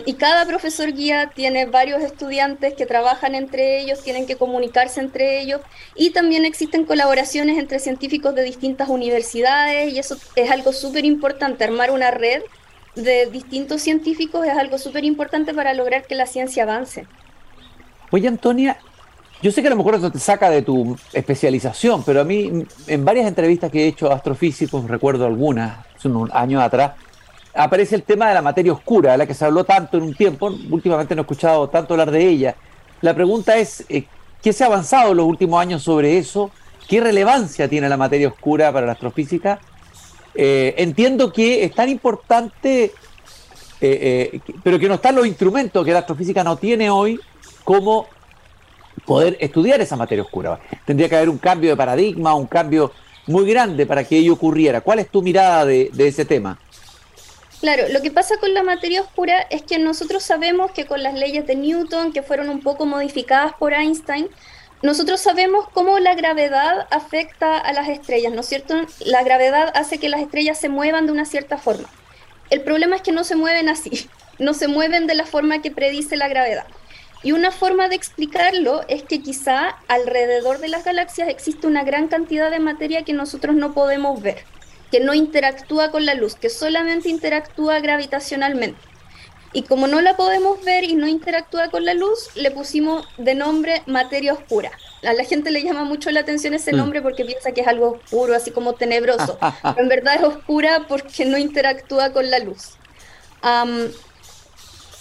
y 0.06 0.14
cada 0.14 0.46
profesor 0.46 0.92
guía 0.94 1.32
tiene 1.36 1.66
varios 1.66 2.02
estudiantes 2.02 2.74
que 2.74 2.86
trabajan 2.88 3.36
entre 3.36 3.82
ellos, 3.82 4.02
tienen 4.02 4.26
que 4.26 4.36
comunicarse 4.36 5.00
entre 5.00 5.42
ellos 5.42 5.62
y 5.96 6.10
también 6.10 6.46
existen 6.46 6.86
colaboraciones 6.86 7.60
entre 7.60 7.78
científicos 7.80 8.34
de 8.34 8.44
distintas 8.44 8.90
universidades 8.90 9.94
y 9.94 10.00
eso 10.00 10.18
es 10.36 10.50
algo 10.50 10.74
súper 10.74 11.06
importante, 11.06 11.64
armar 11.64 11.92
una 11.92 12.10
red 12.10 12.42
de 12.96 13.28
distintos 13.28 13.82
científicos 13.82 14.46
es 14.46 14.58
algo 14.58 14.78
súper 14.78 15.06
importante 15.06 15.54
para 15.54 15.74
lograr 15.74 16.06
que 16.06 16.16
la 16.16 16.26
ciencia 16.26 16.64
avance. 16.64 17.06
Oye, 18.12 18.28
Antonia, 18.28 18.78
yo 19.42 19.52
sé 19.52 19.62
que 19.62 19.68
a 19.68 19.72
lo 19.72 19.78
mejor 19.78 19.96
eso 19.96 20.12
te 20.12 20.20
saca 20.20 20.50
de 20.50 20.64
tu 20.64 20.98
especialización, 21.14 22.04
pero 22.04 22.22
a 22.22 22.24
mí 22.24 22.66
en 22.88 23.06
varias 23.06 23.28
entrevistas 23.28 23.72
que 23.72 23.84
he 23.84 23.88
hecho 23.88 24.12
a 24.12 24.16
astrofísicos, 24.16 24.86
recuerdo 24.86 25.26
algunas, 25.26 25.86
unos 26.04 26.30
años 26.34 26.62
atrás, 26.62 26.94
aparece 27.54 27.96
el 27.96 28.04
tema 28.04 28.28
de 28.28 28.36
la 28.36 28.42
materia 28.42 28.74
oscura, 28.74 29.14
de 29.14 29.18
la 29.18 29.26
que 29.26 29.34
se 29.34 29.46
habló 29.46 29.64
tanto 29.64 29.98
en 29.98 30.04
un 30.04 30.14
tiempo, 30.14 30.54
últimamente 30.70 31.16
no 31.16 31.22
he 31.22 31.24
escuchado 31.24 31.70
tanto 31.70 31.94
hablar 31.94 32.12
de 32.12 32.28
ella. 32.28 32.56
La 33.02 33.14
pregunta 33.14 33.58
es, 33.58 33.86
eh, 33.90 34.06
¿qué 34.42 34.54
se 34.54 34.64
ha 34.64 34.68
avanzado 34.68 35.12
en 35.12 35.18
los 35.18 35.26
últimos 35.26 35.60
años 35.60 35.84
sobre 35.84 36.18
eso? 36.18 36.52
¿Qué 36.88 37.00
relevancia 37.02 37.68
tiene 37.68 37.90
la 37.90 37.98
materia 37.98 38.28
oscura 38.28 38.72
para 38.72 38.86
la 38.86 38.94
astrofísica? 38.94 39.60
Eh, 40.36 40.76
entiendo 40.78 41.32
que 41.32 41.64
es 41.64 41.74
tan 41.74 41.90
importante, 41.90 42.94
eh, 43.82 44.40
pero 44.64 44.80
que 44.80 44.88
no 44.88 44.96
están 44.96 45.16
los 45.16 45.26
instrumentos 45.26 45.86
que 45.86 45.92
la 45.92 46.00
astrofísica 46.00 46.44
no 46.44 46.58
tiene 46.58 46.90
hoy 46.90 47.20
como 47.64 48.08
poder 49.06 49.38
estudiar 49.40 49.82
esa 49.82 49.96
materia 49.96 50.24
oscura. 50.24 50.60
Tendría 50.86 51.10
que 51.10 51.16
haber 51.16 51.30
un 51.30 51.38
cambio 51.38 51.70
de 51.70 51.78
paradigma, 51.78 52.36
un 52.36 52.48
cambio 52.48 52.92
muy 53.28 53.50
grande 53.50 53.86
para 53.86 54.04
que 54.04 54.18
ello 54.18 54.34
ocurriera. 54.34 54.82
¿Cuál 54.82 55.00
es 55.00 55.10
tu 55.10 55.22
mirada 55.22 55.66
de 55.66 55.92
ese 55.98 56.26
tema? 56.26 56.60
Claro, 57.60 57.90
lo 57.90 58.02
que 58.02 58.10
pasa 58.10 58.38
con 58.38 58.54
la 58.54 58.64
materia 58.64 59.02
oscura 59.02 59.42
es 59.50 59.64
que 59.64 59.80
nosotros 59.80 60.24
sabemos 60.24 60.72
que 60.72 60.86
con 60.86 61.04
las 61.04 61.14
leyes 61.14 61.46
de 61.46 61.56
Newton, 61.56 62.14
que 62.14 62.24
fueron 62.24 62.48
un 62.48 62.62
poco 62.62 62.86
modificadas 62.86 63.54
por 63.60 63.74
Einstein, 63.74 64.30
nosotros 64.82 65.20
sabemos 65.20 65.68
cómo 65.74 66.00
la 66.00 66.16
gravedad 66.16 66.88
afecta 66.90 67.58
a 67.58 67.74
las 67.74 67.90
estrellas, 67.90 68.32
¿no 68.32 68.42
es 68.42 68.48
cierto? 68.48 68.76
La 69.06 69.24
gravedad 69.24 69.74
hace 69.76 69.98
que 69.98 70.08
las 70.08 70.22
estrellas 70.22 70.58
se 70.58 70.70
muevan 70.70 71.06
de 71.06 71.12
una 71.12 71.26
cierta 71.26 71.58
forma. 71.58 71.90
El 72.50 72.62
problema 72.62 72.96
es 72.96 73.02
que 73.02 73.12
no 73.12 73.26
se 73.26 73.36
mueven 73.36 73.68
así, 73.68 74.10
no 74.40 74.54
se 74.54 74.70
mueven 74.70 75.06
de 75.06 75.16
la 75.16 75.26
forma 75.26 75.62
que 75.62 75.70
predice 75.70 76.16
la 76.16 76.30
gravedad. 76.30 76.66
Y 77.24 77.34
una 77.34 77.52
forma 77.52 77.90
de 77.90 77.96
explicarlo 77.96 78.86
es 78.88 79.04
que 79.04 79.22
quizá 79.22 79.76
alrededor 79.90 80.60
de 80.60 80.70
las 80.70 80.86
galaxias 80.86 81.28
existe 81.28 81.68
una 81.68 81.84
gran 81.84 82.08
cantidad 82.08 82.50
de 82.50 82.60
materia 82.60 83.04
que 83.04 83.12
nosotros 83.12 83.54
no 83.54 83.74
podemos 83.74 84.22
ver 84.22 84.46
que 84.92 85.00
no 85.00 85.14
interactúa 85.14 85.92
con 85.92 86.06
la 86.06 86.14
luz, 86.14 86.36
que 86.36 86.50
solamente 86.50 87.10
interactúa 87.10 87.80
gravitacionalmente. 87.80 88.80
Y 89.52 89.64
como 89.64 89.88
no 89.88 90.00
la 90.02 90.16
podemos 90.16 90.64
ver 90.64 90.84
y 90.84 90.94
no 90.94 91.08
interactúa 91.08 91.70
con 91.70 91.84
la 91.84 91.96
luz, 91.96 92.30
le 92.36 92.52
pusimos 92.52 93.08
de 93.18 93.34
nombre 93.34 93.82
materia 93.88 94.34
oscura. 94.34 94.72
A 95.04 95.14
la 95.14 95.24
gente 95.24 95.50
le 95.50 95.64
llama 95.64 95.86
mucho 95.86 96.12
la 96.12 96.20
atención 96.20 96.54
ese 96.54 96.74
mm. 96.74 96.78
nombre 96.78 97.02
porque 97.02 97.26
piensa 97.26 97.52
que 97.52 97.62
es 97.62 97.68
algo 97.68 98.00
oscuro, 98.04 98.36
así 98.36 98.52
como 98.52 98.74
tenebroso. 98.74 99.40
Pero 99.64 99.80
en 99.80 99.90
verdad 99.90 100.16
es 100.16 100.24
oscura 100.24 100.86
porque 100.88 101.26
no 101.26 101.38
interactúa 101.38 102.12
con 102.12 102.30
la 102.30 102.40
luz. 102.40 102.76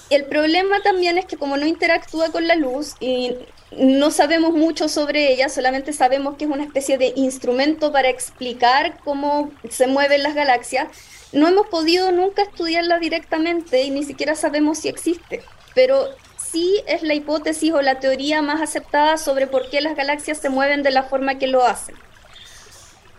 el 0.09 0.25
problema 0.25 0.81
también 0.81 1.19
es 1.19 1.27
que 1.27 1.37
como 1.37 1.59
no 1.59 1.67
interactúa 1.67 2.31
con 2.31 2.47
la 2.47 2.55
luz 2.55 2.95
y 3.01 3.35
no 3.77 4.11
sabemos 4.11 4.55
mucho 4.55 4.89
sobre 4.89 5.33
ella, 5.33 5.49
solamente 5.49 5.93
sabemos 5.93 6.37
que 6.37 6.45
es 6.45 6.51
una 6.51 6.65
especie 6.65 6.97
de 6.97 7.13
instrumento 7.17 7.93
para 7.93 8.09
explicar 8.09 8.99
cómo 9.05 9.51
se 9.69 9.87
mueven 9.87 10.23
las 10.23 10.35
galaxias. 10.35 10.89
No 11.33 11.47
hemos 11.49 11.67
podido 11.67 12.11
nunca 12.11 12.43
estudiarla 12.43 12.99
directamente 12.99 13.83
y 13.83 13.91
ni 13.91 14.05
siquiera 14.05 14.35
sabemos 14.35 14.79
si 14.79 14.89
existe, 14.89 15.43
pero 15.75 16.09
sí 16.39 16.83
es 16.87 17.03
la 17.03 17.15
hipótesis 17.15 17.73
o 17.73 17.83
la 17.83 18.01
teoría 18.01 18.41
más 18.41 18.63
aceptada 18.63 19.19
sobre 19.19 19.47
por 19.47 19.69
qué 19.69 19.83
las 19.83 19.97
galaxias 19.97 20.39
se 20.39 20.49
mueven 20.49 20.83
de 20.83 20.91
la 20.91 21.03
forma 21.03 21.39
que 21.39 21.47
lo 21.47 21.65
hacen. 21.65 21.95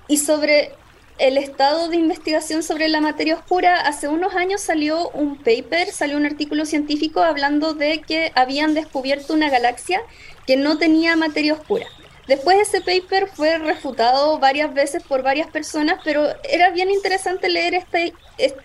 Y 0.07 0.17
sobre 0.17 0.73
el 1.19 1.37
estado 1.37 1.89
de 1.89 1.97
investigación 1.97 2.63
sobre 2.63 2.87
la 2.87 3.01
materia 3.01 3.35
oscura, 3.35 3.81
hace 3.81 4.07
unos 4.07 4.33
años 4.35 4.61
salió 4.61 5.09
un 5.09 5.37
paper, 5.37 5.91
salió 5.91 6.17
un 6.17 6.25
artículo 6.25 6.65
científico 6.65 7.21
hablando 7.21 7.73
de 7.73 8.01
que 8.01 8.31
habían 8.35 8.73
descubierto 8.73 9.33
una 9.33 9.49
galaxia 9.49 10.01
que 10.47 10.55
no 10.55 10.77
tenía 10.77 11.15
materia 11.15 11.53
oscura. 11.53 11.85
Después 12.29 12.59
ese 12.59 12.81
paper 12.81 13.27
fue 13.27 13.57
refutado 13.57 14.37
varias 14.37 14.71
veces 14.73 15.01
por 15.03 15.23
varias 15.23 15.47
personas, 15.47 15.99
pero 16.03 16.27
era 16.47 16.69
bien 16.69 16.91
interesante 16.91 17.49
leer 17.49 17.73
este, 17.73 18.13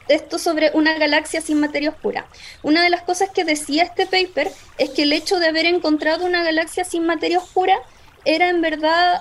esto 0.08 0.38
sobre 0.38 0.70
una 0.74 0.98
galaxia 0.98 1.40
sin 1.40 1.60
materia 1.60 1.88
oscura. 1.88 2.26
Una 2.62 2.82
de 2.82 2.90
las 2.90 3.02
cosas 3.02 3.30
que 3.30 3.42
decía 3.42 3.84
este 3.84 4.06
paper 4.06 4.50
es 4.76 4.90
que 4.90 5.04
el 5.04 5.14
hecho 5.14 5.38
de 5.38 5.48
haber 5.48 5.64
encontrado 5.64 6.26
una 6.26 6.44
galaxia 6.44 6.84
sin 6.84 7.06
materia 7.06 7.38
oscura 7.38 7.78
era 8.24 8.48
en 8.48 8.60
verdad 8.60 9.20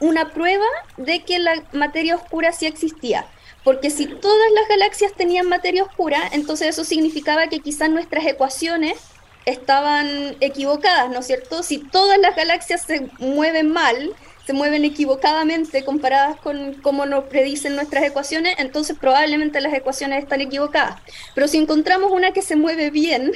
una 0.00 0.30
prueba 0.30 0.66
de 0.96 1.24
que 1.24 1.38
la 1.38 1.62
materia 1.72 2.16
oscura 2.16 2.52
sí 2.52 2.66
existía. 2.66 3.26
Porque 3.64 3.90
si 3.90 4.06
todas 4.06 4.52
las 4.54 4.68
galaxias 4.68 5.12
tenían 5.12 5.48
materia 5.48 5.84
oscura, 5.84 6.20
entonces 6.32 6.68
eso 6.68 6.82
significaba 6.82 7.46
que 7.46 7.60
quizás 7.60 7.90
nuestras 7.90 8.26
ecuaciones 8.26 8.98
estaban 9.44 10.36
equivocadas, 10.40 11.10
¿no 11.10 11.20
es 11.20 11.26
cierto? 11.26 11.62
Si 11.62 11.78
todas 11.78 12.18
las 12.18 12.34
galaxias 12.34 12.82
se 12.82 13.08
mueven 13.18 13.70
mal, 13.72 14.14
se 14.46 14.52
mueven 14.52 14.84
equivocadamente 14.84 15.84
comparadas 15.84 16.40
con 16.40 16.74
cómo 16.82 17.06
nos 17.06 17.24
predicen 17.24 17.76
nuestras 17.76 18.02
ecuaciones, 18.02 18.56
entonces 18.58 18.96
probablemente 18.98 19.60
las 19.60 19.72
ecuaciones 19.72 20.24
están 20.24 20.40
equivocadas. 20.40 21.00
Pero 21.34 21.46
si 21.46 21.58
encontramos 21.58 22.10
una 22.10 22.32
que 22.32 22.42
se 22.42 22.56
mueve 22.56 22.90
bien, 22.90 23.30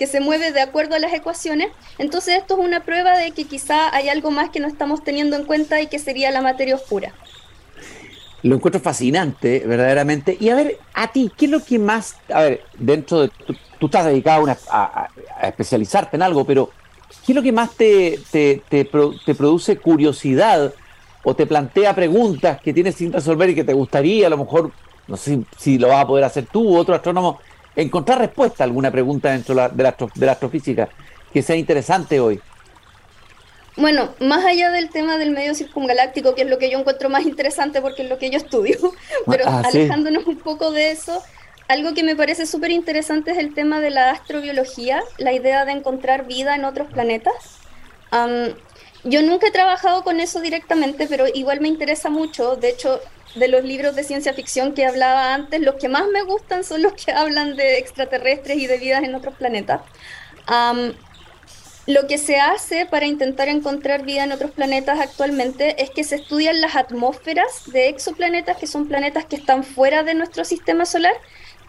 que 0.00 0.06
se 0.06 0.20
mueve 0.20 0.50
de 0.50 0.62
acuerdo 0.62 0.94
a 0.94 0.98
las 0.98 1.12
ecuaciones, 1.12 1.68
entonces 1.98 2.38
esto 2.38 2.54
es 2.54 2.66
una 2.66 2.84
prueba 2.84 3.18
de 3.18 3.32
que 3.32 3.44
quizá 3.44 3.94
hay 3.94 4.08
algo 4.08 4.30
más 4.30 4.48
que 4.48 4.58
no 4.58 4.66
estamos 4.66 5.04
teniendo 5.04 5.36
en 5.36 5.44
cuenta 5.44 5.78
y 5.82 5.88
que 5.88 5.98
sería 5.98 6.30
la 6.30 6.40
materia 6.40 6.74
oscura. 6.74 7.12
Lo 8.42 8.54
encuentro 8.54 8.80
fascinante, 8.80 9.62
verdaderamente. 9.66 10.38
Y 10.40 10.48
a 10.48 10.54
ver, 10.54 10.78
a 10.94 11.12
ti, 11.12 11.30
¿qué 11.36 11.44
es 11.44 11.50
lo 11.50 11.62
que 11.62 11.78
más, 11.78 12.16
a 12.32 12.40
ver, 12.40 12.62
dentro 12.78 13.20
de, 13.20 13.28
tú, 13.78 13.84
estás 13.84 14.06
dedicado 14.06 14.46
a, 14.70 15.10
especializarte 15.42 16.16
en 16.16 16.22
algo, 16.22 16.46
pero 16.46 16.70
¿qué 17.26 17.32
es 17.32 17.36
lo 17.36 17.42
que 17.42 17.52
más 17.52 17.72
te, 17.72 18.18
te, 18.30 18.86
produce 19.34 19.76
curiosidad 19.76 20.72
o 21.24 21.34
te 21.34 21.44
plantea 21.44 21.94
preguntas 21.94 22.58
que 22.62 22.72
tienes 22.72 22.94
sin 22.94 23.12
resolver 23.12 23.50
y 23.50 23.54
que 23.54 23.64
te 23.64 23.74
gustaría, 23.74 24.28
a 24.28 24.30
lo 24.30 24.38
mejor, 24.38 24.72
no 25.08 25.18
sé 25.18 25.42
si 25.58 25.76
lo 25.76 25.88
vas 25.88 26.04
a 26.04 26.06
poder 26.06 26.24
hacer 26.24 26.46
tú 26.46 26.70
u 26.70 26.76
otro 26.78 26.94
astrónomo, 26.94 27.38
encontrar 27.76 28.18
respuesta 28.18 28.64
a 28.64 28.66
alguna 28.66 28.90
pregunta 28.90 29.30
dentro 29.30 29.54
de 29.54 29.60
la, 29.60 29.68
de 29.68 30.26
la 30.26 30.32
astrofísica 30.32 30.88
que 31.32 31.42
sea 31.42 31.56
interesante 31.56 32.20
hoy. 32.20 32.40
Bueno, 33.76 34.10
más 34.20 34.44
allá 34.44 34.70
del 34.70 34.90
tema 34.90 35.16
del 35.16 35.30
medio 35.30 35.54
circungaláctico, 35.54 36.34
que 36.34 36.42
es 36.42 36.48
lo 36.48 36.58
que 36.58 36.70
yo 36.70 36.78
encuentro 36.78 37.08
más 37.08 37.24
interesante 37.24 37.80
porque 37.80 38.02
es 38.02 38.08
lo 38.08 38.18
que 38.18 38.30
yo 38.30 38.36
estudio, 38.36 38.76
pero 39.26 39.44
ah, 39.46 39.62
alejándonos 39.64 40.26
un 40.26 40.36
poco 40.36 40.70
de 40.72 40.90
eso, 40.90 41.22
algo 41.68 41.94
que 41.94 42.02
me 42.02 42.16
parece 42.16 42.46
súper 42.46 42.72
interesante 42.72 43.30
es 43.30 43.38
el 43.38 43.54
tema 43.54 43.80
de 43.80 43.90
la 43.90 44.10
astrobiología, 44.10 45.02
la 45.18 45.32
idea 45.32 45.64
de 45.64 45.72
encontrar 45.72 46.26
vida 46.26 46.56
en 46.56 46.64
otros 46.64 46.88
planetas. 46.92 47.60
yo 49.04 49.22
nunca 49.22 49.46
he 49.46 49.52
trabajado 49.52 50.02
con 50.02 50.18
eso 50.20 50.40
directamente, 50.40 51.06
pero 51.06 51.26
igual 51.32 51.60
me 51.60 51.68
interesa 51.68 52.10
mucho. 52.10 52.56
De 52.56 52.70
hecho, 52.70 53.00
de 53.34 53.48
los 53.48 53.64
libros 53.64 53.94
de 53.94 54.04
ciencia 54.04 54.34
ficción 54.34 54.74
que 54.74 54.86
hablaba 54.86 55.34
antes, 55.34 55.60
los 55.60 55.76
que 55.76 55.88
más 55.88 56.06
me 56.08 56.22
gustan 56.22 56.64
son 56.64 56.82
los 56.82 56.92
que 56.94 57.12
hablan 57.12 57.56
de 57.56 57.78
extraterrestres 57.78 58.58
y 58.58 58.66
de 58.66 58.78
vidas 58.78 59.02
en 59.02 59.14
otros 59.14 59.34
planetas. 59.36 59.80
lo 61.86 62.06
que 62.06 62.18
se 62.18 62.38
hace 62.38 62.86
para 62.86 63.06
intentar 63.06 63.48
encontrar 63.48 64.04
vida 64.04 64.24
en 64.24 64.32
otros 64.32 64.50
planetas 64.52 65.00
actualmente 65.00 65.82
es 65.82 65.90
que 65.90 66.04
se 66.04 66.16
estudian 66.16 66.60
las 66.60 66.76
atmósferas 66.76 67.64
de 67.72 67.88
exoplanetas, 67.88 68.56
que 68.56 68.66
son 68.66 68.86
planetas 68.86 69.24
que 69.24 69.36
están 69.36 69.64
fuera 69.64 70.02
de 70.02 70.14
nuestro 70.14 70.44
sistema 70.44 70.84
solar, 70.84 71.14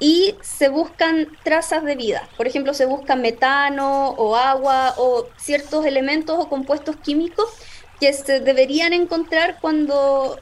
y 0.02 0.36
se 0.42 0.68
buscan 0.68 1.28
trazas 1.44 1.84
de 1.84 1.96
vida. 1.96 2.28
Por 2.36 2.48
ejemplo, 2.48 2.74
se 2.74 2.86
busca 2.86 3.16
metano 3.16 4.10
o 4.10 4.36
agua 4.36 4.96
o 4.98 5.28
ciertos 5.38 5.86
elementos 5.86 6.40
o 6.40 6.50
compuestos 6.50 6.96
químicos 6.98 7.46
que 8.00 8.12
se 8.12 8.40
deberían 8.40 8.94
encontrar 8.94 9.60
cuando 9.62 10.40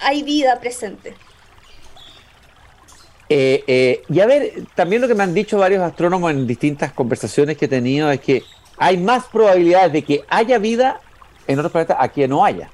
hay 0.00 0.22
vida 0.22 0.60
presente. 0.60 1.14
Eh, 3.28 3.64
eh, 3.66 4.02
y 4.08 4.20
a 4.20 4.26
ver, 4.26 4.52
también 4.74 5.00
lo 5.00 5.08
que 5.08 5.14
me 5.14 5.22
han 5.22 5.34
dicho 5.34 5.58
varios 5.58 5.82
astrónomos 5.82 6.30
en 6.30 6.46
distintas 6.46 6.92
conversaciones 6.92 7.56
que 7.56 7.64
he 7.64 7.68
tenido 7.68 8.10
es 8.10 8.20
que 8.20 8.42
hay 8.76 8.96
más 8.98 9.26
probabilidades 9.26 9.92
de 9.92 10.02
que 10.02 10.24
haya 10.28 10.58
vida 10.58 11.00
en 11.46 11.58
otros 11.58 11.72
planetas 11.72 11.96
a 12.00 12.08
que 12.08 12.28
no 12.28 12.44
haya. 12.44 12.70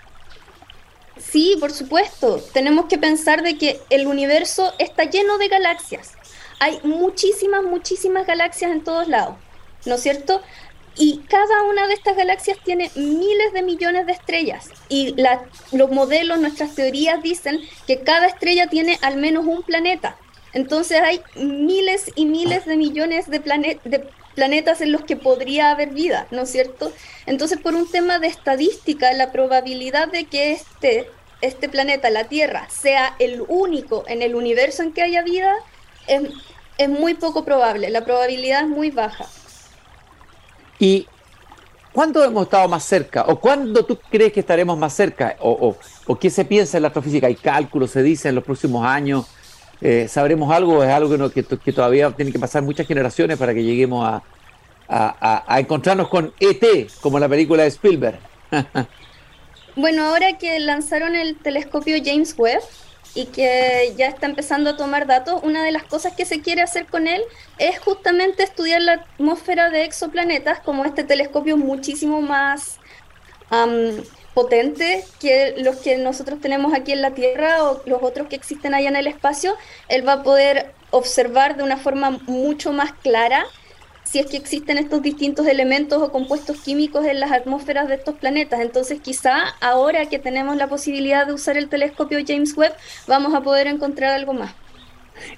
Sí, 1.18 1.56
por 1.61 1.70
supuesto. 1.70 2.42
Tenemos 2.52 2.87
que 2.87 2.98
pensar 2.98 3.42
de 3.42 3.59
que 3.59 3.80
el 3.90 4.06
universo 4.06 4.72
está 4.78 5.04
lleno 5.04 5.38
de 5.38 5.48
galaxias. 5.48 6.12
Hay 6.59 6.80
muchísimas, 6.83 7.62
muchísimas 7.62 8.26
galaxias 8.26 8.70
en 8.70 8.83
todos 8.83 9.09
lados, 9.09 9.37
¿no 9.87 9.94
es 9.94 10.02
cierto? 10.02 10.42
Y 11.00 11.22
cada 11.30 11.62
una 11.62 11.86
de 11.86 11.94
estas 11.94 12.14
galaxias 12.14 12.58
tiene 12.62 12.90
miles 12.94 13.54
de 13.54 13.62
millones 13.62 14.04
de 14.04 14.12
estrellas. 14.12 14.68
Y 14.90 15.16
los 15.72 15.90
modelos, 15.90 16.38
nuestras 16.38 16.74
teorías 16.74 17.22
dicen 17.22 17.58
que 17.86 18.00
cada 18.00 18.26
estrella 18.26 18.66
tiene 18.66 18.98
al 19.00 19.16
menos 19.16 19.46
un 19.46 19.62
planeta. 19.62 20.18
Entonces 20.52 21.00
hay 21.00 21.22
miles 21.36 22.10
y 22.16 22.26
miles 22.26 22.66
de 22.66 22.76
millones 22.76 23.30
de, 23.30 23.38
de 23.82 24.10
planetas 24.34 24.82
en 24.82 24.92
los 24.92 25.02
que 25.04 25.16
podría 25.16 25.70
haber 25.70 25.88
vida, 25.88 26.26
¿no 26.30 26.42
es 26.42 26.50
cierto? 26.50 26.92
Entonces, 27.24 27.58
por 27.58 27.74
un 27.74 27.90
tema 27.90 28.18
de 28.18 28.26
estadística, 28.26 29.10
la 29.14 29.32
probabilidad 29.32 30.08
de 30.08 30.24
que 30.24 30.52
este, 30.52 31.08
este 31.40 31.70
planeta, 31.70 32.10
la 32.10 32.24
Tierra, 32.24 32.68
sea 32.68 33.14
el 33.18 33.42
único 33.48 34.04
en 34.06 34.20
el 34.20 34.34
universo 34.34 34.82
en 34.82 34.92
que 34.92 35.00
haya 35.00 35.22
vida 35.22 35.54
es, 36.08 36.24
es 36.76 36.88
muy 36.90 37.14
poco 37.14 37.42
probable. 37.46 37.88
La 37.88 38.04
probabilidad 38.04 38.64
es 38.64 38.68
muy 38.68 38.90
baja. 38.90 39.26
¿Y 40.80 41.06
cuándo 41.92 42.24
hemos 42.24 42.44
estado 42.44 42.66
más 42.66 42.82
cerca? 42.82 43.24
¿O 43.28 43.38
cuándo 43.38 43.84
tú 43.84 43.98
crees 44.10 44.32
que 44.32 44.40
estaremos 44.40 44.78
más 44.78 44.94
cerca? 44.94 45.36
¿O, 45.40 45.76
o, 46.06 46.18
qué 46.18 46.30
se 46.30 46.46
piensa 46.46 46.78
en 46.78 46.82
la 46.82 46.88
astrofísica? 46.88 47.26
¿Hay 47.26 47.36
cálculos, 47.36 47.90
se 47.90 48.02
dice, 48.02 48.30
en 48.30 48.34
los 48.34 48.42
próximos 48.42 48.84
años? 48.84 49.26
Eh, 49.82 50.08
¿Sabremos 50.08 50.50
algo? 50.50 50.82
¿Es 50.82 50.90
algo 50.90 51.30
que, 51.30 51.44
que, 51.44 51.72
todavía 51.72 52.10
tiene 52.12 52.32
que 52.32 52.38
pasar 52.38 52.62
muchas 52.62 52.86
generaciones 52.86 53.36
para 53.36 53.52
que 53.52 53.62
lleguemos 53.62 54.08
a, 54.08 54.22
a, 54.88 55.60
encontrarnos 55.60 56.08
con 56.08 56.32
ET, 56.40 56.90
como 57.02 57.18
la 57.18 57.28
película 57.28 57.62
de 57.62 57.68
Spielberg? 57.68 58.18
bueno, 59.76 60.06
ahora 60.06 60.38
que 60.38 60.58
lanzaron 60.60 61.14
el 61.14 61.36
telescopio 61.36 61.98
James 62.02 62.34
Webb, 62.38 62.62
y 63.14 63.26
que 63.26 63.94
ya 63.96 64.06
está 64.06 64.26
empezando 64.26 64.70
a 64.70 64.76
tomar 64.76 65.06
datos, 65.06 65.42
una 65.42 65.64
de 65.64 65.72
las 65.72 65.82
cosas 65.84 66.14
que 66.14 66.24
se 66.24 66.42
quiere 66.42 66.62
hacer 66.62 66.86
con 66.86 67.06
él 67.06 67.22
es 67.58 67.78
justamente 67.78 68.42
estudiar 68.42 68.80
la 68.82 68.92
atmósfera 68.94 69.70
de 69.70 69.84
exoplanetas, 69.84 70.60
como 70.60 70.84
este 70.84 71.04
telescopio 71.04 71.56
muchísimo 71.56 72.20
más 72.20 72.78
potente 74.32 75.04
que 75.18 75.56
los 75.58 75.76
que 75.78 75.96
nosotros 75.96 76.40
tenemos 76.40 76.72
aquí 76.72 76.92
en 76.92 77.02
la 77.02 77.10
Tierra 77.10 77.64
o 77.64 77.82
los 77.86 78.00
otros 78.02 78.28
que 78.28 78.36
existen 78.36 78.74
allá 78.74 78.88
en 78.88 78.96
el 78.96 79.08
espacio. 79.08 79.56
Él 79.88 80.06
va 80.06 80.14
a 80.14 80.22
poder 80.22 80.72
observar 80.90 81.56
de 81.56 81.64
una 81.64 81.76
forma 81.76 82.10
mucho 82.26 82.72
más 82.72 82.92
clara 82.92 83.44
si 84.04 84.18
es 84.18 84.26
que 84.26 84.36
existen 84.36 84.78
estos 84.78 85.02
distintos 85.02 85.46
elementos 85.46 86.02
o 86.02 86.10
compuestos 86.10 86.58
químicos 86.58 87.06
en 87.06 87.20
las 87.20 87.32
atmósferas 87.32 87.88
de 87.88 87.94
estos 87.94 88.16
planetas. 88.16 88.60
Entonces 88.60 89.00
quizá 89.00 89.54
ahora 89.60 90.06
que 90.06 90.18
tenemos 90.18 90.56
la 90.56 90.66
posibilidad 90.66 91.26
de 91.26 91.32
usar 91.32 91.56
el 91.56 91.68
telescopio 91.68 92.18
James 92.26 92.56
Webb, 92.56 92.74
vamos 93.06 93.34
a 93.34 93.40
poder 93.40 93.66
encontrar 93.66 94.12
algo 94.12 94.32
más. 94.32 94.52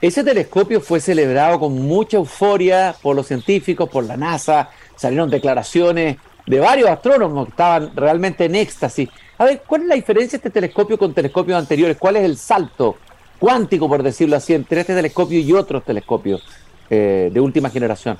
Ese 0.00 0.22
telescopio 0.22 0.80
fue 0.80 1.00
celebrado 1.00 1.58
con 1.58 1.74
mucha 1.74 2.16
euforia 2.16 2.94
por 3.02 3.16
los 3.16 3.26
científicos, 3.26 3.88
por 3.88 4.04
la 4.04 4.16
NASA, 4.16 4.70
salieron 4.96 5.28
declaraciones 5.28 6.16
de 6.46 6.60
varios 6.60 6.88
astrónomos 6.88 7.46
que 7.46 7.50
estaban 7.50 7.94
realmente 7.94 8.44
en 8.44 8.54
éxtasis. 8.54 9.08
A 9.38 9.44
ver, 9.44 9.62
¿cuál 9.66 9.82
es 9.82 9.88
la 9.88 9.94
diferencia 9.94 10.32
de 10.32 10.36
este 10.36 10.50
telescopio 10.50 10.98
con 10.98 11.12
telescopios 11.12 11.58
anteriores? 11.58 11.96
¿Cuál 11.98 12.16
es 12.16 12.24
el 12.24 12.36
salto 12.36 12.96
cuántico, 13.38 13.88
por 13.88 14.02
decirlo 14.02 14.36
así, 14.36 14.54
entre 14.54 14.80
este 14.80 14.94
telescopio 14.94 15.38
y 15.40 15.52
otros 15.52 15.84
telescopios 15.84 16.44
eh, 16.88 17.30
de 17.32 17.40
última 17.40 17.70
generación? 17.70 18.18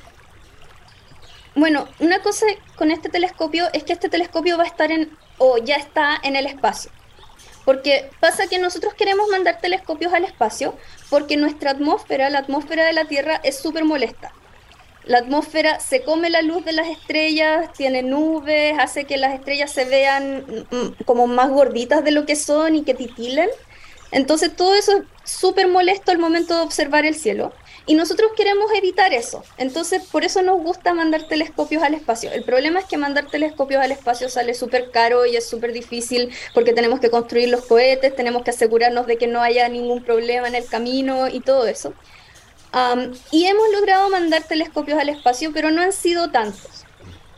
Bueno, 1.55 1.87
una 2.01 2.21
cosa 2.21 2.47
con 2.77 2.91
este 2.91 3.09
telescopio 3.09 3.69
es 3.73 3.85
que 3.85 3.93
este 3.93 4.09
telescopio 4.09 4.57
va 4.57 4.65
a 4.65 4.69
estar 4.69 4.91
en, 4.91 5.11
o 5.39 5.59
ya 5.59 5.77
está 5.77 6.19
en 6.23 6.37
el 6.37 6.47
espacio. 6.47 6.91
Porque 7.65 8.11
pasa 8.21 8.47
que 8.49 8.59
nosotros 8.59 8.95
queremos 8.95 9.29
mandar 9.31 9.61
telescopios 9.61 10.13
al 10.13 10.25
espacio 10.25 10.75
porque 11.11 11.37
nuestra 11.37 11.73
atmósfera, 11.73 12.31
la 12.31 12.41
atmósfera 12.41 12.87
de 12.87 12.93
la 12.93 13.05
Tierra, 13.05 13.41
es 13.45 13.59
súper 13.59 13.85
molesta. 13.85 14.33
La 15.05 15.19
atmósfera 15.19 15.79
se 15.81 16.03
come 16.03 16.31
la 16.31 16.43
luz 16.43 16.65
de 16.65 16.73
las 16.73 16.89
estrellas, 16.89 17.73
tiene 17.73 18.03
nubes, 18.03 18.77
hace 18.79 19.05
que 19.05 19.17
las 19.17 19.35
estrellas 19.35 19.71
se 19.71 19.85
vean 19.85 20.45
mm, 20.71 20.77
mm, 20.77 20.95
como 21.05 21.27
más 21.27 21.51
gorditas 21.51 22.03
de 22.05 22.13
lo 22.13 22.25
que 22.25 22.37
son 22.37 22.77
y 22.77 22.83
que 22.83 22.95
titilen. 22.95 23.49
Entonces 24.11 24.55
todo 24.55 24.75
eso 24.75 24.99
es 24.99 25.31
súper 25.31 25.69
molesto 25.69 26.13
al 26.13 26.19
momento 26.19 26.55
de 26.57 26.63
observar 26.63 27.05
el 27.05 27.15
cielo. 27.15 27.53
Y 27.85 27.95
nosotros 27.95 28.31
queremos 28.37 28.71
evitar 28.75 29.13
eso. 29.13 29.43
Entonces, 29.57 30.05
por 30.05 30.25
eso 30.25 30.43
nos 30.43 30.61
gusta 30.63 30.95
mandar 30.95 31.25
telescopios 31.25 31.83
al 31.83 31.95
espacio. 31.95 32.31
El 32.31 32.45
problema 32.45 32.81
es 32.81 32.87
que 32.87 32.97
mandar 32.97 33.27
telescopios 33.29 33.83
al 33.83 33.91
espacio 33.91 34.29
sale 34.29 34.55
súper 34.55 34.91
caro 34.91 35.27
y 35.27 35.37
es 35.37 35.49
súper 35.49 35.73
difícil 35.73 36.33
porque 36.55 36.73
tenemos 36.73 37.01
que 37.01 37.11
construir 37.11 37.49
los 37.49 37.65
cohetes, 37.65 38.15
tenemos 38.15 38.43
que 38.45 38.51
asegurarnos 38.51 39.07
de 39.07 39.19
que 39.19 39.27
no 39.27 39.43
haya 39.43 39.69
ningún 39.69 40.05
problema 40.05 40.47
en 40.47 40.55
el 40.55 40.67
camino 40.67 41.29
y 41.29 41.41
todo 41.41 41.67
eso. 41.67 41.95
y 43.31 43.45
hemos 43.45 43.69
logrado 43.73 44.09
mandar 44.09 44.45
telescopios 44.45 44.99
al 44.99 45.09
espacio, 45.11 45.51
pero 45.53 45.71
no 45.71 45.83
han 45.83 45.93
sido 45.93 46.31
tantos. 46.31 46.87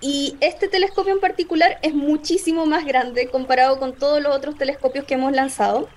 Y 0.01 0.37
este 0.41 0.69
telescopio 0.69 1.15
en 1.15 1.21
particular 1.21 1.79
es 1.81 1.95
muchísimo 1.95 2.67
más 2.67 2.85
grande 2.85 3.31
comparado 3.31 3.79
con 3.79 3.97
todos 3.97 4.23
los 4.23 4.37
otros 4.37 4.57
telescopios 4.57 5.07
que 5.07 5.15
hemos 5.15 5.33
lanzado. 5.33 5.89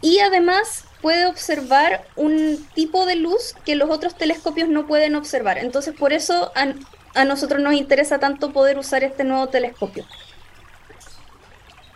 Y 0.00 0.18
además 0.18 0.84
puede 1.02 1.26
observar 1.26 2.06
un 2.16 2.64
tipo 2.74 3.04
de 3.04 3.16
luz 3.16 3.54
que 3.66 3.74
los 3.74 3.90
otros 3.90 4.16
telescopios 4.16 4.68
no 4.68 4.86
pueden 4.86 5.16
observar. 5.16 5.58
Entonces, 5.58 5.94
por 5.94 6.12
eso 6.12 6.52
a, 6.54 7.24
nosotros 7.24 7.60
nos 7.60 7.74
interesa 7.74 8.18
tanto 8.18 8.52
poder 8.52 8.78
usar 8.78 9.04
este 9.04 9.24
nuevo 9.24 9.48
telescopio. 9.48 10.04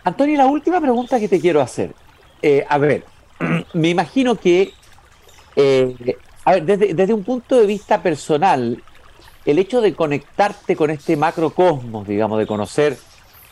Antonio, 0.03 0.37
la 0.37 0.45
última 0.45 0.79
pregunta 0.79 1.19
que 1.19 1.27
te 1.27 1.39
quiero 1.39 1.61
hacer. 1.61 1.95
Eh, 2.41 2.65
a 2.69 2.77
ver, 2.77 3.05
me 3.73 3.89
imagino 3.89 4.35
que, 4.35 4.73
eh, 5.55 6.17
a 6.43 6.51
ver, 6.51 6.65
desde, 6.65 6.93
desde, 6.93 7.13
un 7.13 7.23
punto 7.23 7.57
de 7.59 7.65
vista 7.65 8.03
personal, 8.03 8.83
el 9.45 9.59
hecho 9.59 9.81
de 9.81 9.95
conectarte 9.95 10.75
con 10.75 10.89
este 10.91 11.15
macrocosmos, 11.15 12.05
digamos, 12.07 12.37
de 12.37 12.45
conocer 12.45 12.97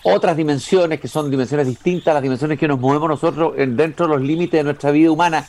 otras 0.08 0.38
dimensiones 0.38 1.00
que 1.00 1.08
son 1.08 1.32
dimensiones 1.32 1.66
distintas 1.66 2.12
a 2.12 2.14
las 2.16 2.24
dimensiones 2.24 2.60
que 2.60 2.68
nos 2.68 2.80
movemos 2.80 3.10
nosotros 3.10 3.54
dentro 3.58 4.06
de 4.06 4.14
los 4.14 4.22
límites 4.22 4.60
de 4.60 4.64
nuestra 4.64 4.92
vida 4.92 5.10
humana, 5.10 5.48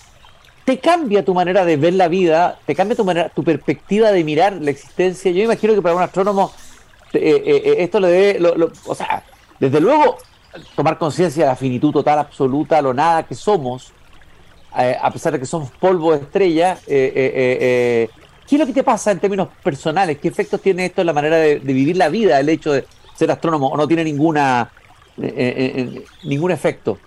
te 0.65 0.79
cambia 0.79 1.23
tu 1.25 1.35
manera 1.35 1.67
de 1.67 1.77
ver 1.77 1.93
la 1.93 2.09
vida, 2.09 2.59
te 2.65 2.75
cambia 2.75 2.97
tu 2.97 3.05
manera, 3.05 3.29
tu 3.29 3.45
perspectiva 3.45 4.11
de 4.13 4.25
mirar 4.25 4.55
la 4.55 4.71
existencia. 4.71 5.31
Yo 5.31 5.45
imagino 5.45 5.75
que 5.75 5.83
para 5.83 5.95
un 5.95 6.03
astrónomo 6.03 6.53
eh, 7.13 7.19
eh, 7.23 7.63
eh, 7.65 7.75
esto 7.81 8.01
le 8.01 8.09
debe, 8.09 8.71
o 8.87 8.95
sea, 8.95 9.23
desde 9.61 9.79
luego 9.79 10.17
tomar 10.75 10.97
conciencia 10.97 11.45
de 11.45 11.51
la 11.51 11.57
finitud 11.57 11.93
total, 11.93 12.19
absoluta, 12.19 12.81
lo 12.81 12.95
nada 12.95 13.25
que 13.25 13.35
somos, 13.35 13.93
a 14.73 15.11
pesar 15.11 15.35
de 15.35 15.39
que 15.39 15.47
somos 15.47 15.71
polvo 15.71 16.13
de 16.13 16.23
estrella. 16.23 16.79
¿Qué 16.87 18.09
es 18.55 18.59
lo 18.59 18.67
que 18.67 18.73
te 18.73 18.83
pasa 18.83 19.11
en 19.11 19.21
términos 19.21 19.49
personales? 19.63 20.19
¿Qué 20.19 20.29
efectos 20.29 20.63
tiene 20.63 20.87
esto 20.87 21.03
en 21.03 21.09
la 21.09 21.13
manera 21.13 21.37
de 21.37 21.57
vivir 21.59 21.97
la 21.97 22.09
vida, 22.09 22.41
el 22.41 22.49
hecho 22.49 22.73
de, 22.73 22.87
ser 23.17 23.31
astrónomo 23.31 23.69
o 23.69 23.77
no 23.77 23.87
tiene 23.87 24.05
ninguna 24.05 24.71
eh, 25.19 25.33
eh, 25.37 25.73
eh, 25.81 26.05
ningún 26.25 26.51
efecto? 26.51 26.99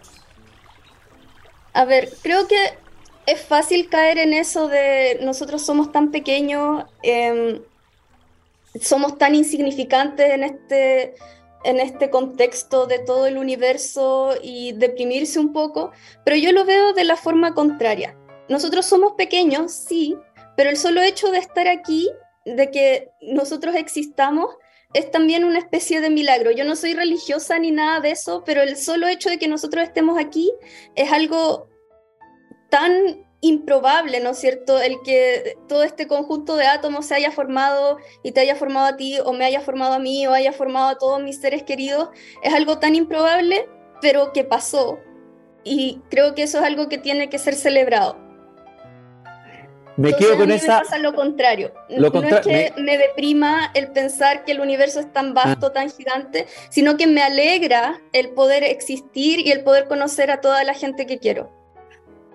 A 1.73 1.85
ver, 1.85 2.09
creo 2.23 2.47
que 2.47 2.57
es 3.27 3.41
fácil 3.41 3.89
caer 3.89 4.17
en 4.17 4.33
eso 4.33 4.67
de 4.67 5.19
nosotros 5.21 5.61
somos 5.61 5.91
tan 5.91 6.09
pequeños, 6.09 6.85
em, 7.03 7.61
somos 8.81 9.17
tan 9.17 9.35
insignificantes 9.35 10.31
en 10.31 10.43
este, 10.43 11.15
en 11.63 11.79
este 11.79 12.09
contexto 12.09 12.87
de 12.87 12.99
todo 12.99 13.27
el 13.27 13.37
universo 13.37 14.33
y 14.41 14.71
deprimirse 14.73 15.39
un 15.39 15.53
poco, 15.53 15.91
pero 16.25 16.37
yo 16.37 16.51
lo 16.51 16.65
veo 16.65 16.93
de 16.93 17.03
la 17.03 17.15
forma 17.15 17.53
contraria. 17.53 18.15
Nosotros 18.47 18.87
somos 18.87 19.13
pequeños, 19.13 19.71
sí, 19.71 20.17
pero 20.57 20.71
el 20.71 20.77
solo 20.77 21.03
hecho 21.03 21.29
de 21.29 21.37
estar 21.37 21.67
aquí, 21.67 22.09
de 22.45 22.71
que 22.71 23.11
nosotros 23.21 23.75
existamos, 23.75 24.55
es 24.93 25.11
también 25.11 25.43
una 25.43 25.59
especie 25.59 26.01
de 26.01 26.09
milagro. 26.09 26.51
Yo 26.51 26.65
no 26.65 26.75
soy 26.75 26.93
religiosa 26.93 27.59
ni 27.59 27.71
nada 27.71 27.99
de 27.99 28.11
eso, 28.11 28.43
pero 28.45 28.61
el 28.61 28.75
solo 28.75 29.07
hecho 29.07 29.29
de 29.29 29.37
que 29.37 29.47
nosotros 29.47 29.83
estemos 29.83 30.17
aquí 30.19 30.51
es 30.95 31.11
algo 31.11 31.67
tan 32.69 33.27
improbable, 33.41 34.19
¿no 34.19 34.31
es 34.31 34.39
cierto? 34.39 34.79
El 34.79 35.01
que 35.03 35.55
todo 35.67 35.83
este 35.83 36.07
conjunto 36.07 36.55
de 36.55 36.65
átomos 36.65 37.05
se 37.05 37.15
haya 37.15 37.31
formado 37.31 37.97
y 38.23 38.31
te 38.31 38.41
haya 38.41 38.55
formado 38.55 38.87
a 38.87 38.97
ti 38.97 39.17
o 39.23 39.31
me 39.31 39.45
haya 39.45 39.61
formado 39.61 39.93
a 39.93 39.99
mí 39.99 40.27
o 40.27 40.33
haya 40.33 40.51
formado 40.51 40.89
a 40.89 40.97
todos 40.97 41.21
mis 41.21 41.39
seres 41.39 41.63
queridos, 41.63 42.09
es 42.41 42.53
algo 42.53 42.79
tan 42.79 42.95
improbable, 42.95 43.69
pero 44.01 44.33
que 44.33 44.43
pasó. 44.43 44.99
Y 45.63 46.01
creo 46.09 46.33
que 46.35 46.43
eso 46.43 46.57
es 46.59 46.63
algo 46.63 46.89
que 46.89 46.97
tiene 46.97 47.29
que 47.29 47.37
ser 47.37 47.55
celebrado. 47.55 48.28
Me 49.99 50.15
quedo 50.15 50.37
con 50.37 50.49
esa. 50.49 50.75
Me 50.75 50.83
pasa 50.83 50.97
lo 50.97 51.13
contrario. 51.13 51.73
no 51.89 52.07
es 52.07 52.39
que 52.39 52.73
me... 52.77 52.97
deprima 52.97 53.69
el 53.73 53.91
pensar 53.91 54.45
que 54.45 54.53
el 54.53 54.61
universo 54.61 55.01
es 55.01 55.11
tan 55.11 55.33
vasto, 55.33 55.67
ah. 55.67 55.73
tan 55.73 55.89
gigante, 55.89 56.47
sino 56.69 56.95
que 56.95 57.05
me 57.05 57.21
alegra 57.21 57.99
el 58.13 58.29
poder 58.29 58.63
existir 58.63 59.45
y 59.45 59.51
el 59.51 59.61
poder 59.61 59.89
conocer 59.89 60.31
a 60.31 60.39
toda 60.39 60.63
la 60.63 60.73
gente 60.73 61.05
que 61.05 61.19
quiero. 61.19 61.51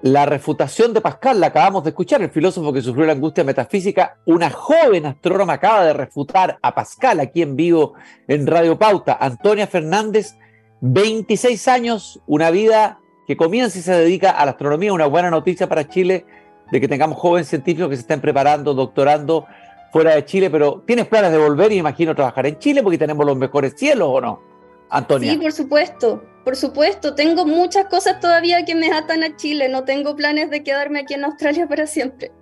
La 0.03 0.27
refutación 0.27 0.93
de 0.93 1.01
Pascal 1.01 1.41
la 1.41 1.47
acabamos 1.47 1.85
de 1.85 1.91
escuchar, 1.91 2.21
el 2.21 2.29
filósofo 2.29 2.71
que 2.71 2.83
sufrió 2.83 3.07
la 3.07 3.15
angustia 3.15 3.45
metafísica. 3.45 4.19
Una 4.27 4.51
joven 4.51 5.07
astrónoma 5.07 5.55
acaba 5.55 5.87
de 5.87 5.95
refutar 5.95 6.59
a 6.61 6.75
Pascal 6.75 7.21
aquí 7.21 7.41
en 7.41 7.57
vivo 7.57 7.95
en 8.29 8.47
Radio 8.47 8.79
Pauta. 8.79 9.17
Antonia 9.19 9.67
Fernández, 9.67 10.37
26 10.83 11.69
años, 11.69 12.21
una 12.27 12.51
vida 12.51 13.01
que 13.27 13.39
comienza 13.39 13.79
y 13.79 13.83
se 13.83 13.93
dedica 13.93 14.33
a 14.33 14.45
la 14.45 14.51
astronomía. 14.51 14.93
Una 14.93 15.07
buena 15.07 15.31
noticia 15.31 15.67
para 15.67 15.89
Chile 15.89 16.27
de 16.75 16.81
que 16.81 16.89
tengamos 16.89 17.17
jóvenes 17.19 17.47
científicos 17.47 17.89
que 17.89 17.95
se 17.95 18.01
estén 18.01 18.21
preparando, 18.21 18.75
doctorando 18.75 19.47
fuera 19.93 20.17
de 20.17 20.25
Chile, 20.25 20.51
pero 20.51 20.83
¿tienes 20.85 21.07
planes 21.07 21.31
de 21.31 21.39
volver 21.39 21.71
y 21.71 21.77
imagino 21.77 22.17
trabajar 22.17 22.47
en 22.47 22.59
Chile 22.59 22.83
porque 22.83 22.99
tenemos 22.99 23.25
los 23.25 23.37
mejores 23.37 23.75
cielos 23.77 24.09
o 24.11 24.21
no? 24.21 24.43
Antonia. 24.91 25.31
Sí, 25.31 25.39
por 25.39 25.53
supuesto, 25.53 26.25
por 26.45 26.57
supuesto. 26.57 27.15
Tengo 27.15 27.47
muchas 27.47 27.85
cosas 27.85 28.19
todavía 28.19 28.65
que 28.65 28.75
me 28.75 28.91
atan 28.91 29.23
a 29.23 29.37
Chile. 29.37 29.69
No 29.69 29.85
tengo 29.85 30.17
planes 30.17 30.51
de 30.51 30.65
quedarme 30.65 30.99
aquí 30.99 31.15
en 31.15 31.25
Australia 31.27 31.69
para 31.69 31.87
siempre. 31.87 32.33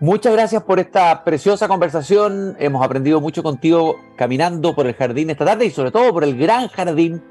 Muchas 0.00 0.32
gracias 0.32 0.62
por 0.62 0.80
esta 0.80 1.22
preciosa 1.22 1.68
conversación. 1.68 2.56
Hemos 2.58 2.82
aprendido 2.82 3.20
mucho 3.20 3.42
contigo 3.42 4.00
caminando 4.16 4.74
por 4.74 4.86
el 4.86 4.94
jardín 4.94 5.28
esta 5.28 5.44
tarde 5.44 5.66
y 5.66 5.70
sobre 5.70 5.90
todo 5.90 6.14
por 6.14 6.24
el 6.24 6.38
gran 6.38 6.68
jardín 6.68 7.22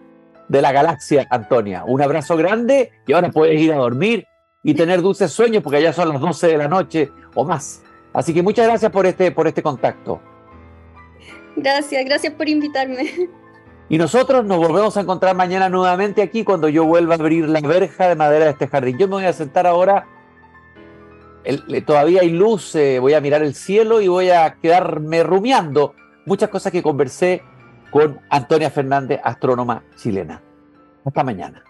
de 0.48 0.62
la 0.62 0.72
galaxia, 0.72 1.26
Antonia. 1.32 1.86
Un 1.86 2.04
abrazo 2.04 2.38
grande 2.38 2.92
y 3.08 3.14
ahora 3.14 3.32
puedes 3.32 3.60
ir 3.60 3.74
a 3.74 3.78
dormir 3.78 4.28
y 4.64 4.74
tener 4.74 5.02
dulces 5.02 5.32
sueños 5.32 5.64
porque 5.64 5.82
ya 5.82 5.94
son 5.94 6.10
las 6.10 6.22
12 6.22 6.48
de 6.48 6.58
la 6.58 6.68
noche 6.68 7.12
o 7.36 7.46
más. 7.46 7.84
Así 8.14 8.34
que 8.34 8.42
muchas 8.42 8.68
gracias 8.68 8.92
por 8.92 9.06
este, 9.06 9.32
por 9.32 9.48
este 9.48 9.64
contacto. 9.64 10.22
Gracias, 11.56 12.04
gracias 12.06 12.34
por 12.34 12.48
invitarme. 12.48 13.30
Y 13.92 13.98
nosotros 13.98 14.46
nos 14.46 14.60
volvemos 14.60 14.96
a 14.98 15.02
encontrar 15.02 15.36
mañana 15.36 15.68
nuevamente 15.68 16.22
aquí 16.22 16.44
cuando 16.44 16.70
yo 16.70 16.86
vuelva 16.86 17.16
a 17.16 17.18
abrir 17.18 17.50
la 17.50 17.60
verja 17.60 18.08
de 18.08 18.16
madera 18.16 18.46
de 18.46 18.52
este 18.52 18.68
jardín. 18.68 19.00
Yo 19.00 19.08
me 19.08 19.16
voy 19.16 19.26
a 19.26 19.34
sentar 19.34 19.66
ahora 19.66 20.06
todavía 21.86 22.22
hay 22.22 22.30
luz, 22.30 22.76
eh, 22.76 23.00
voy 23.00 23.14
a 23.14 23.22
mirar 23.22 23.42
el 23.44 23.56
cielo 23.56 24.02
y 24.02 24.08
voy 24.08 24.30
a 24.30 24.58
quedarme 24.62 25.24
rumiando 25.24 25.96
muchas 26.26 26.50
cosas 26.50 26.72
que 26.72 26.84
conversé 26.84 27.42
con 27.92 28.20
Antonia 28.30 28.70
Fernández, 28.70 29.20
astrónoma 29.24 29.84
chilena. 29.96 30.42
Hasta 31.06 31.24
mañana. 31.24 31.64